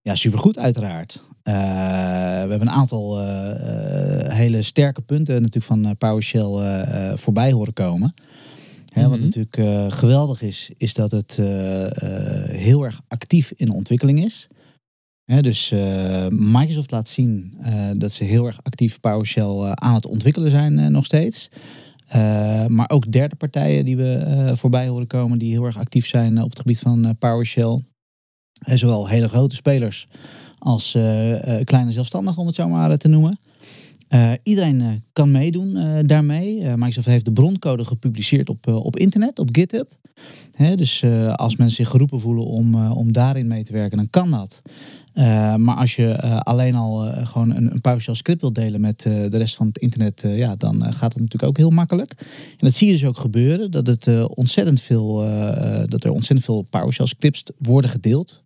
Ja, 0.01 0.15
supergoed 0.15 0.57
uiteraard. 0.57 1.23
Uh, 1.43 1.53
we 1.53 2.49
hebben 2.49 2.61
een 2.61 2.69
aantal 2.69 3.21
uh, 3.21 3.27
uh, 3.27 4.33
hele 4.33 4.61
sterke 4.61 5.01
punten 5.01 5.41
natuurlijk 5.41 5.65
van 5.65 5.97
PowerShell 5.97 6.85
voorbij 7.17 7.51
horen 7.51 7.73
komen. 7.73 8.13
Hè, 8.93 9.01
Mhm. 9.01 9.09
Wat 9.09 9.19
natuurlijk 9.19 9.93
geweldig 9.93 10.41
is, 10.41 10.71
is 10.77 10.93
dat 10.93 11.11
het 11.11 11.35
heel 12.51 12.83
erg 12.83 13.01
actief 13.07 13.51
in 13.55 13.65
de 13.65 13.73
ontwikkeling 13.73 14.23
is. 14.23 14.47
Hè, 15.25 15.41
dus 15.41 15.69
Microsoft 16.29 16.91
laat 16.91 17.07
zien 17.07 17.57
dat 17.93 18.11
ze 18.11 18.23
heel 18.23 18.45
erg 18.45 18.63
actief 18.63 18.99
PowerShell 18.99 19.71
aan 19.73 19.93
het 19.93 20.05
ontwikkelen 20.05 20.51
zijn 20.51 20.91
nog 20.91 21.05
steeds. 21.05 21.49
maar 22.67 22.89
ook 22.89 23.11
derde 23.11 23.35
partijen 23.35 23.85
die 23.85 23.97
we 23.97 24.51
voorbij 24.55 24.87
horen 24.87 25.07
komen, 25.07 25.39
die 25.39 25.51
heel 25.51 25.65
erg 25.65 25.77
actief 25.77 26.07
zijn 26.07 26.41
op 26.41 26.49
het 26.49 26.59
gebied 26.59 26.79
van 26.79 27.15
PowerShell. 27.19 27.79
Zowel 28.65 29.07
hele 29.07 29.27
grote 29.27 29.55
spelers 29.55 30.07
als 30.59 30.93
uh, 30.93 31.31
uh, 31.31 31.63
kleine 31.63 31.91
zelfstandigen, 31.91 32.41
om 32.41 32.47
het 32.47 32.55
zo 32.55 32.67
maar 32.67 32.97
te 32.97 33.07
noemen. 33.07 33.39
Uh, 34.09 34.31
iedereen 34.43 35.03
kan 35.13 35.31
meedoen 35.31 35.77
daarmee. 36.05 36.63
Microsoft 36.75 37.07
heeft 37.07 37.25
de 37.25 37.33
broncode 37.33 37.85
gepubliceerd 37.85 38.49
op, 38.49 38.67
op 38.67 38.97
internet, 38.97 39.39
op 39.39 39.49
GitHub. 39.51 39.97
Hè, 40.51 40.75
dus 40.75 41.03
als 41.33 41.55
mensen 41.55 41.75
zich 41.75 41.89
geroepen 41.89 42.19
voelen 42.19 42.45
om, 42.45 42.75
om 42.91 43.11
daarin 43.11 43.47
mee 43.47 43.63
te 43.63 43.73
werken, 43.73 43.97
dan 43.97 44.09
kan 44.09 44.31
dat. 44.31 44.61
Eh, 45.19 45.55
maar 45.55 45.75
als 45.75 45.95
je 45.95 46.11
eh, 46.11 46.37
alleen 46.37 46.75
al 46.75 47.05
eh, 47.05 47.27
gewoon 47.27 47.55
een, 47.55 47.71
een 47.71 47.81
PowerShell 47.81 48.13
script 48.13 48.41
wil 48.41 48.53
delen 48.53 48.81
met 48.81 49.01
de 49.01 49.37
rest 49.37 49.55
van 49.55 49.67
het 49.67 49.77
internet, 49.77 50.21
ja, 50.25 50.55
dan 50.55 50.81
gaat 50.81 51.13
het 51.13 51.21
natuurlijk 51.21 51.43
ook 51.43 51.57
heel 51.57 51.69
makkelijk. 51.69 52.13
En 52.49 52.57
dat 52.57 52.73
zie 52.73 52.87
je 52.87 52.93
dus 52.93 53.05
ook 53.05 53.17
gebeuren, 53.17 53.71
dat, 53.71 53.87
het, 53.87 54.27
ontzettend 54.27 54.81
veel, 54.81 55.15
dat 55.85 56.03
er 56.03 56.11
ontzettend 56.11 56.43
veel 56.43 56.61
PowerShell 56.61 57.05
scripts 57.05 57.43
worden 57.57 57.89
gedeeld 57.89 58.43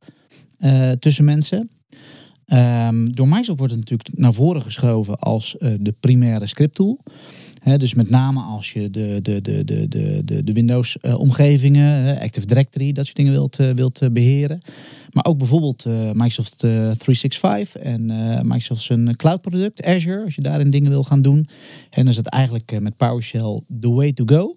tussen 1.00 1.26
mensen. 1.26 1.70
Ehm, 2.46 3.06
door 3.06 3.28
Microsoft 3.28 3.58
wordt 3.58 3.74
het 3.74 3.82
natuurlijk 3.82 4.10
naar 4.14 4.34
voren 4.34 4.62
geschoven 4.62 5.20
als 5.20 5.56
de 5.60 5.94
primaire 6.00 6.46
scripttool. 6.46 7.00
Dus 7.78 7.94
met 7.94 8.10
name 8.10 8.40
als 8.42 8.72
je 8.72 8.90
de, 8.90 9.20
de, 9.22 9.42
de, 9.42 9.64
de, 9.64 9.88
de, 10.26 10.44
de 10.44 10.54
Windows-omgevingen, 10.54 12.20
Active 12.20 12.46
Directory, 12.46 12.92
dat 12.92 13.06
soort 13.06 13.18
dingen 13.18 13.32
wilt, 13.32 13.56
wilt 13.56 14.14
beheren. 14.14 14.62
Maar 15.14 15.26
ook 15.26 15.38
bijvoorbeeld 15.38 15.86
Microsoft 16.14 16.58
365 16.58 17.76
eh, 17.76 17.94
en 17.94 18.06
Microsoft 18.48 18.82
zijn 18.82 19.16
cloud 19.16 19.42
product, 19.42 19.84
Azure, 19.84 20.24
als 20.24 20.36
je 20.36 20.42
daarin 20.42 20.70
dingen 20.70 20.90
wil 20.90 21.04
gaan 21.04 21.22
doen. 21.22 21.38
En 21.90 22.04
dan 22.04 22.08
is 22.08 22.16
het 22.16 22.28
eigenlijk 22.28 22.80
met 22.80 22.98
PowerShell 22.98 23.62
the 23.80 23.90
way 23.90 24.14
to 24.14 24.24
go. 24.26 24.56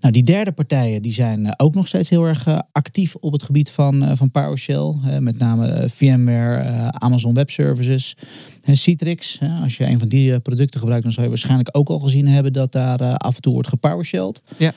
Nou, 0.00 0.12
die 0.12 0.22
derde 0.22 0.52
partijen 0.52 1.02
die 1.02 1.12
zijn 1.12 1.58
ook 1.60 1.74
nog 1.74 1.86
steeds 1.86 2.08
heel 2.08 2.24
erg 2.24 2.46
actief 2.72 3.14
op 3.14 3.32
het 3.32 3.42
gebied 3.42 3.70
van, 3.70 4.16
van 4.16 4.30
PowerShell. 4.30 4.94
met 5.20 5.38
name 5.38 5.88
VMware, 5.94 6.92
Amazon 6.92 7.34
Web 7.34 7.50
Services, 7.50 8.16
Citrix. 8.64 9.38
als 9.62 9.76
je 9.76 9.84
een 9.84 9.98
van 9.98 10.08
die 10.08 10.40
producten 10.40 10.80
gebruikt, 10.80 11.04
dan 11.04 11.12
zou 11.12 11.24
je 11.24 11.32
waarschijnlijk 11.32 11.76
ook 11.76 11.88
al 11.88 11.98
gezien 11.98 12.26
hebben 12.26 12.52
dat 12.52 12.72
daar 12.72 13.16
af 13.16 13.34
en 13.34 13.42
toe 13.42 13.52
wordt 13.52 13.68
gepowershelled. 13.68 14.40
Ja. 14.56 14.74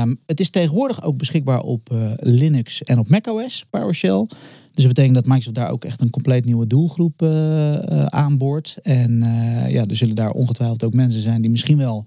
Um, 0.00 0.18
het 0.26 0.40
is 0.40 0.50
tegenwoordig 0.50 1.02
ook 1.02 1.16
beschikbaar 1.16 1.60
op 1.60 1.88
Linux 2.16 2.82
en 2.82 2.98
op 2.98 3.08
macOS, 3.08 3.64
PowerShell. 3.70 4.26
Dus 4.74 4.84
dat 4.84 4.94
betekent 4.94 5.14
dat 5.14 5.26
Microsoft 5.26 5.56
daar 5.56 5.70
ook 5.70 5.84
echt 5.84 6.00
een 6.00 6.10
compleet 6.10 6.44
nieuwe 6.44 6.66
doelgroep 6.66 7.22
uh, 7.22 7.28
uh, 7.28 8.04
aanboort. 8.04 8.76
En 8.82 9.22
ja, 9.68 9.84
er 9.86 9.96
zullen 9.96 10.14
daar 10.14 10.30
ongetwijfeld 10.30 10.84
ook 10.84 10.94
mensen 10.94 11.22
zijn 11.22 11.42
die 11.42 11.50
misschien 11.50 11.76
wel 11.76 12.04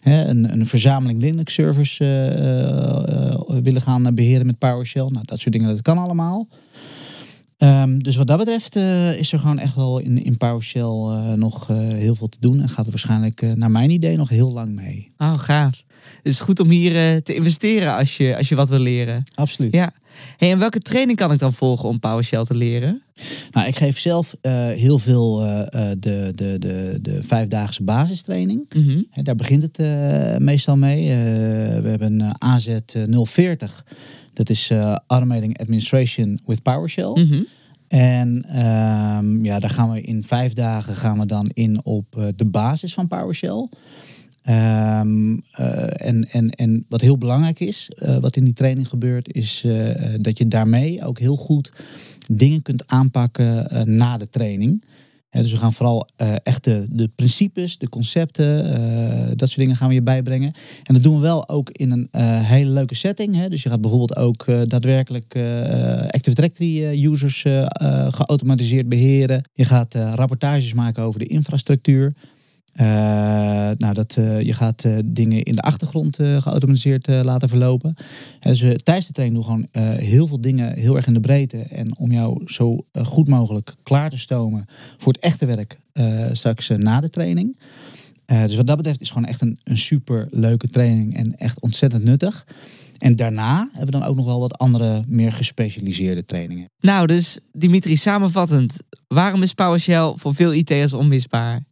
hè, 0.00 0.24
een, 0.24 0.52
een 0.52 0.66
verzameling 0.66 1.20
Linux-servers 1.20 1.96
willen 3.62 3.82
gaan 3.82 4.14
beheren 4.14 4.46
met 4.46 4.58
PowerShell. 4.58 5.08
Nou, 5.08 5.24
dat 5.24 5.38
soort 5.38 5.52
dingen, 5.52 5.68
dat 5.68 5.82
kan 5.82 5.98
allemaal. 5.98 6.48
Um, 7.58 8.02
dus 8.02 8.16
wat 8.16 8.26
dat 8.26 8.38
betreft 8.38 8.76
is 9.16 9.32
er 9.32 9.38
gewoon 9.38 9.58
echt 9.58 9.74
wel 9.74 9.98
in, 9.98 10.24
in 10.24 10.36
PowerShell 10.36 11.36
nog 11.36 11.66
heel 11.66 12.14
veel 12.14 12.28
te 12.28 12.38
doen. 12.40 12.60
En 12.60 12.68
gaat 12.68 12.84
er 12.84 12.90
waarschijnlijk, 12.90 13.56
naar 13.56 13.70
mijn 13.70 13.90
idee, 13.90 14.16
nog 14.16 14.28
heel 14.28 14.52
lang 14.52 14.74
mee. 14.74 15.12
Oh, 15.18 15.38
gaaf. 15.38 15.82
Het 16.22 16.32
is 16.32 16.40
goed 16.40 16.60
om 16.60 16.68
hier 16.68 17.22
te 17.22 17.34
investeren 17.34 17.96
als 17.96 18.16
je, 18.16 18.36
als 18.36 18.48
je 18.48 18.54
wat 18.54 18.68
wil 18.68 18.78
leren. 18.78 19.22
Absoluut. 19.34 19.74
Ja. 19.74 19.92
Hey, 20.36 20.50
en 20.50 20.58
welke 20.58 20.80
training 20.80 21.18
kan 21.18 21.32
ik 21.32 21.38
dan 21.38 21.52
volgen 21.52 21.88
om 21.88 21.98
PowerShell 21.98 22.44
te 22.44 22.54
leren? 22.54 23.02
Nou, 23.50 23.66
ik 23.66 23.76
geef 23.76 23.98
zelf 23.98 24.34
uh, 24.42 24.52
heel 24.52 24.98
veel 24.98 25.42
uh, 25.42 25.60
de, 25.98 26.30
de, 26.34 26.56
de, 26.58 26.98
de 27.02 27.22
vijfdaagse 27.22 27.82
basistraining. 27.82 28.66
Mm 28.74 28.82
-hmm. 28.82 29.24
Daar 29.24 29.36
begint 29.36 29.62
het 29.62 29.78
meestal 30.38 30.76
mee. 30.76 31.08
we 31.82 31.88
hebben 31.88 32.20
een 32.20 32.42
AZ 32.42 32.76
040. 33.24 33.84
Dat 34.32 34.50
is 34.50 34.70
Automating 35.06 35.58
Administration 35.60 36.40
with 36.46 36.62
PowerShell. 36.62 37.12
Mm 37.14 37.28
-hmm. 37.28 37.46
En 37.88 38.28
um, 39.18 39.44
ja, 39.44 39.58
daar 39.58 39.70
gaan 39.70 39.90
we 39.90 40.00
in 40.00 40.22
vijf 40.22 40.52
dagen 40.52 40.94
gaan 40.94 41.18
we 41.18 41.26
dan 41.26 41.50
in 41.54 41.84
op 41.84 42.32
de 42.36 42.46
basis 42.46 42.94
van 42.94 43.08
PowerShell. 43.08 43.68
Um, 44.48 45.42
uh, 45.60 46.06
en, 46.06 46.28
en, 46.30 46.50
en 46.50 46.84
wat 46.88 47.00
heel 47.00 47.18
belangrijk 47.18 47.60
is, 47.60 47.90
uh, 47.98 48.16
wat 48.16 48.36
in 48.36 48.44
die 48.44 48.52
training 48.52 48.88
gebeurt, 48.88 49.34
is 49.34 49.62
uh, 49.66 49.94
dat 50.20 50.38
je 50.38 50.48
daarmee 50.48 51.04
ook 51.04 51.18
heel 51.18 51.36
goed 51.36 51.72
dingen 52.32 52.62
kunt 52.62 52.86
aanpakken 52.86 53.66
na 53.96 54.16
de 54.16 54.28
training. 54.28 54.84
dus 55.30 55.50
we 55.50 55.56
gaan 55.56 55.72
vooral 55.72 56.08
echt 56.42 56.64
de, 56.64 56.86
de, 56.90 57.08
principes, 57.14 57.78
de 57.78 57.88
concepten, 57.88 58.64
dat 59.36 59.48
soort 59.48 59.60
dingen 59.60 59.76
gaan 59.76 59.88
we 59.88 59.94
je 59.94 60.02
bijbrengen. 60.02 60.52
En 60.82 60.94
dat 60.94 61.02
doen 61.02 61.14
we 61.14 61.20
wel 61.20 61.48
ook 61.48 61.70
in 61.70 61.90
een 61.90 62.08
hele 62.44 62.70
leuke 62.70 62.94
setting. 62.94 63.34
Hè. 63.34 63.48
Dus 63.48 63.62
je 63.62 63.68
gaat 63.68 63.80
bijvoorbeeld 63.80 64.16
ook 64.16 64.44
daadwerkelijk 64.46 65.36
Active 66.10 66.34
Directory 66.34 67.04
users 67.04 67.44
geautomatiseerd 68.08 68.88
beheren. 68.88 69.48
Je 69.52 69.64
gaat 69.64 69.94
rapportages 69.94 70.72
maken 70.72 71.02
over 71.02 71.18
de 71.18 71.26
infrastructuur. 71.26 72.12
Uh, 72.80 72.86
nou, 73.78 73.92
dat, 73.92 74.16
uh, 74.18 74.40
je 74.40 74.52
gaat 74.52 74.84
uh, 74.84 74.98
dingen 75.04 75.42
in 75.42 75.54
de 75.54 75.62
achtergrond 75.62 76.16
geautomatiseerd 76.16 77.08
laten 77.08 77.48
verlopen. 77.48 77.94
dus 78.40 78.58
tijdens 78.58 79.06
de 79.06 79.12
training 79.12 79.34
doen 79.34 79.44
gewoon 79.44 79.68
heel 79.98 80.26
veel 80.26 80.40
dingen 80.40 80.78
heel 80.78 80.96
erg 80.96 81.06
in 81.06 81.14
de 81.14 81.20
breedte. 81.20 81.58
En 81.58 81.98
om 81.98 82.12
jou 82.12 82.52
zo 82.52 82.84
goed 83.02 83.28
mogelijk 83.28 83.74
klaar 83.82 84.10
te 84.10 84.18
stomen 84.18 84.64
voor 84.96 85.12
het 85.12 85.22
echte 85.22 85.46
werk 85.46 85.78
straks 86.32 86.68
na 86.68 87.00
de 87.00 87.10
training. 87.10 87.58
dus 88.26 88.56
wat 88.56 88.66
dat 88.66 88.76
betreft 88.76 89.00
is 89.00 89.08
gewoon 89.08 89.28
echt 89.28 89.40
een, 89.40 89.58
een 89.64 89.76
super 89.76 90.26
leuke 90.30 90.68
training 90.68 91.16
en 91.16 91.34
echt 91.34 91.60
ontzettend 91.60 92.04
nuttig. 92.04 92.46
En 92.98 93.16
daarna 93.16 93.68
hebben 93.72 93.92
we 93.92 93.98
dan 93.98 94.08
ook 94.08 94.16
nog 94.16 94.24
wel 94.24 94.40
wat 94.40 94.58
andere, 94.58 95.02
meer 95.08 95.32
gespecialiseerde 95.32 96.24
trainingen. 96.24 96.70
Nou, 96.80 97.06
dus 97.06 97.38
Dimitri, 97.52 97.96
samenvattend. 97.96 98.76
Waarom 99.08 99.42
is 99.42 99.52
PowerShell 99.52 100.12
voor 100.16 100.34
veel 100.34 100.54
IT'ers 100.54 100.92
onmisbaar? 100.92 101.64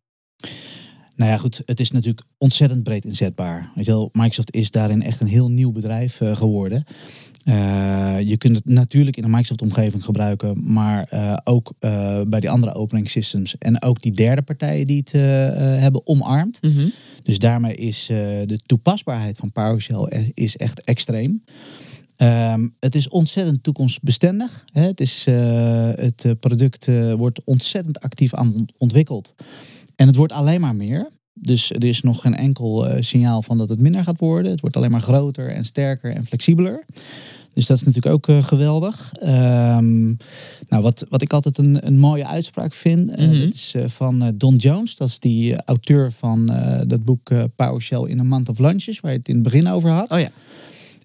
Nou 1.16 1.31
ja, 1.31 1.37
goed, 1.37 1.62
het 1.66 1.81
is 1.81 1.90
natuurlijk 1.90 2.27
ontzettend 2.38 2.83
breed 2.83 3.05
inzetbaar. 3.05 3.70
Weet 3.74 3.85
je 3.85 3.90
wel, 3.90 4.09
Microsoft 4.12 4.55
is 4.55 4.70
daarin 4.70 5.03
echt 5.03 5.20
een 5.20 5.27
heel 5.27 5.50
nieuw 5.50 5.72
bedrijf 5.72 6.20
uh, 6.20 6.37
geworden. 6.37 6.85
Uh, 7.44 8.20
je 8.20 8.37
kunt 8.37 8.57
het 8.57 8.64
natuurlijk 8.64 9.16
in 9.16 9.24
een 9.24 9.31
Microsoft-omgeving 9.31 10.05
gebruiken, 10.05 10.72
maar 10.72 11.11
uh, 11.14 11.37
ook 11.44 11.72
bij 12.29 12.40
die 12.40 12.50
andere 12.50 12.74
operating 12.74 13.11
systems 13.11 13.59
en 13.59 13.83
ook 13.83 14.03
die 14.03 14.12
derde 14.12 14.42
partijen 14.42 14.85
die 14.85 14.98
het 14.98 15.12
hebben 15.81 16.07
omarmd. 16.07 16.59
Mm 16.62 16.70
-hmm. 16.70 16.92
Dus 17.22 17.38
daarmee 17.38 17.74
is 17.74 18.05
de 18.46 18.61
toepasbaarheid 18.66 19.37
van 19.37 19.53
PowerShell 19.53 20.33
is 20.35 20.57
echt 20.57 20.85
extreem. 20.85 21.44
Um, 22.16 22.74
het 22.81 22.94
is 22.94 23.09
ontzettend 23.09 23.62
toekomstbestendig. 23.62 24.64
Hè. 24.72 24.83
Het, 24.83 25.00
is, 25.00 25.24
het 25.24 26.40
product 26.40 26.87
wordt 27.16 27.44
ontzettend 27.44 28.00
actief 28.00 28.35
aan 28.35 28.66
ontwikkeld. 28.79 29.35
En 29.97 30.07
het 30.07 30.17
wordt 30.17 30.33
alleen 30.33 30.61
maar 30.61 30.75
meer. 30.75 31.11
Dus 31.33 31.71
er 31.71 31.85
is 31.85 32.01
nog 32.01 32.21
geen 32.21 32.37
enkel 32.37 32.89
uh, 32.89 32.97
signaal 33.01 33.43
van 33.43 33.59
dat 33.59 33.69
het 33.69 33.81
minder 33.81 34.05
gaat 34.05 34.19
worden. 34.19 34.51
Het 34.51 34.61
wordt 34.61 34.77
alleen 34.77 34.91
maar 34.91 35.01
groter 35.01 35.51
en 35.51 35.65
sterker 35.65 36.15
en 36.15 36.25
flexibeler. 36.25 36.85
Dus 37.53 37.67
dat 37.67 37.77
is 37.77 37.83
natuurlijk 37.83 38.15
ook 38.15 38.29
uh, 38.29 38.43
geweldig. 38.43 39.13
Um, 39.23 40.17
nou, 40.69 40.83
wat, 40.83 41.07
wat 41.09 41.23
ik 41.23 41.33
altijd 41.33 41.59
een, 41.59 41.87
een 41.87 41.99
mooie 41.99 42.27
uitspraak 42.27 42.73
vind, 42.73 43.11
uh, 43.11 43.27
mm 43.27 43.31
-hmm. 43.31 43.41
dat 43.41 43.55
is 43.55 43.75
van 43.87 44.33
Don 44.37 44.57
Jones. 44.57 44.97
Dat 44.97 45.09
is 45.09 45.19
die 45.19 45.65
auteur 45.65 46.13
van 46.13 46.47
dat 46.87 47.05
boek 47.05 47.31
PowerShell 47.57 48.09
in 48.09 48.21
a 48.21 48.23
Month 48.23 48.49
of 48.49 48.59
Lunches, 48.59 49.01
waar 49.01 49.13
je 49.13 49.19
het 49.19 49.29
in 49.29 49.35
het 49.35 49.45
begin 49.45 49.69
over 49.69 49.91
had. 49.91 50.11
Oh 50.11 50.21
ja. 50.21 50.31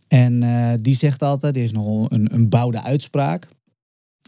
En 0.07 0.43
die 0.81 0.95
zegt 0.95 1.23
altijd, 1.23 1.53
die 1.53 1.63
is 1.63 1.71
nogal 1.71 2.05
een, 2.09 2.33
een 2.33 2.49
bouwde 2.49 2.83
uitspraak. 2.83 3.47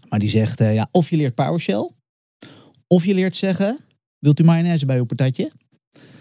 Maar 0.10 0.19
die 0.19 0.30
zegt, 0.30 0.60
ja, 0.60 0.88
of 0.91 1.10
je 1.10 1.15
leert 1.15 1.36
PowerShell, 1.36 1.89
of 2.88 3.06
je 3.06 3.13
leert 3.13 3.36
zeggen, 3.36 3.80
Wilt 4.21 4.39
u 4.39 4.43
mayonaise 4.43 4.86
bij 4.86 4.97
uw 4.97 5.05
patatje? 5.05 5.51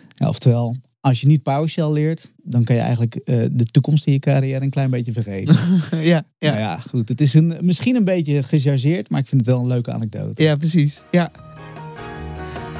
Ja, 0.08 0.28
oftewel, 0.28 0.76
als 1.00 1.20
je 1.20 1.26
niet 1.26 1.42
PowerShell 1.42 1.92
leert, 1.92 2.32
dan 2.36 2.64
kan 2.64 2.76
je 2.76 2.82
eigenlijk 2.82 3.14
uh, 3.14 3.44
de 3.52 3.64
toekomst 3.64 4.06
in 4.06 4.12
je 4.12 4.18
carrière 4.18 4.64
een 4.64 4.70
klein 4.70 4.90
beetje 4.90 5.12
vergeten. 5.12 5.56
ja, 6.12 6.24
ja. 6.38 6.50
Nou 6.50 6.58
ja, 6.58 6.78
goed. 6.78 7.08
Het 7.08 7.20
is 7.20 7.34
een, 7.34 7.56
misschien 7.60 7.96
een 7.96 8.04
beetje 8.04 8.42
gechargeerd, 8.42 9.10
maar 9.10 9.20
ik 9.20 9.26
vind 9.26 9.40
het 9.40 9.50
wel 9.50 9.60
een 9.60 9.66
leuke 9.66 9.92
anekdote. 9.92 10.42
Ja, 10.42 10.56
precies. 10.56 11.02
Ja. 11.10 11.30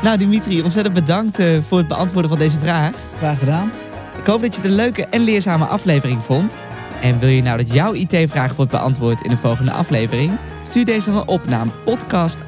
Nou, 0.03 0.19
Dimitri, 0.19 0.63
ontzettend 0.63 0.95
bedankt 0.95 1.41
uh, 1.41 1.61
voor 1.63 1.79
het 1.79 1.89
beantwoorden 1.89 2.31
van 2.31 2.39
deze 2.39 2.59
vraag. 2.59 2.97
Graag 3.17 3.39
gedaan. 3.39 3.71
Ik 4.19 4.27
hoop 4.27 4.43
dat 4.43 4.55
je 4.55 4.61
het 4.61 4.71
een 4.71 4.77
leuke 4.77 5.07
en 5.07 5.21
leerzame 5.21 5.65
aflevering 5.65 6.23
vond. 6.23 6.57
En 7.03 7.19
wil 7.19 7.29
je 7.29 7.43
nou 7.43 7.65
dat 7.65 7.73
jouw 7.73 7.93
IT-vraag 7.95 8.57
wordt 8.57 8.71
beantwoord 8.71 9.23
in 9.23 9.31
de 9.31 9.37
volgende 9.37 9.73
aflevering? 9.73 10.39
Stuur 10.69 10.85
deze 10.85 11.13
dan 11.13 11.27
op 11.27 11.47
naar 11.47 11.69
podcast 11.85 12.39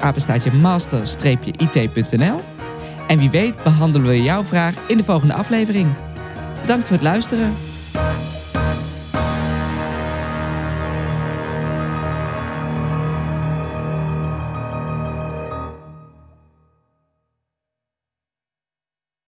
master-it.nl 0.61 2.52
en 3.07 3.17
wie 3.17 3.29
weet 3.29 3.63
behandelen 3.63 4.07
we 4.07 4.21
jouw 4.21 4.43
vraag 4.43 4.75
in 4.87 4.97
de 4.97 5.03
volgende 5.03 5.33
aflevering. 5.33 5.87
Bedankt 6.61 6.85
voor 6.85 6.95
het 6.95 7.05
luisteren. 7.05 7.53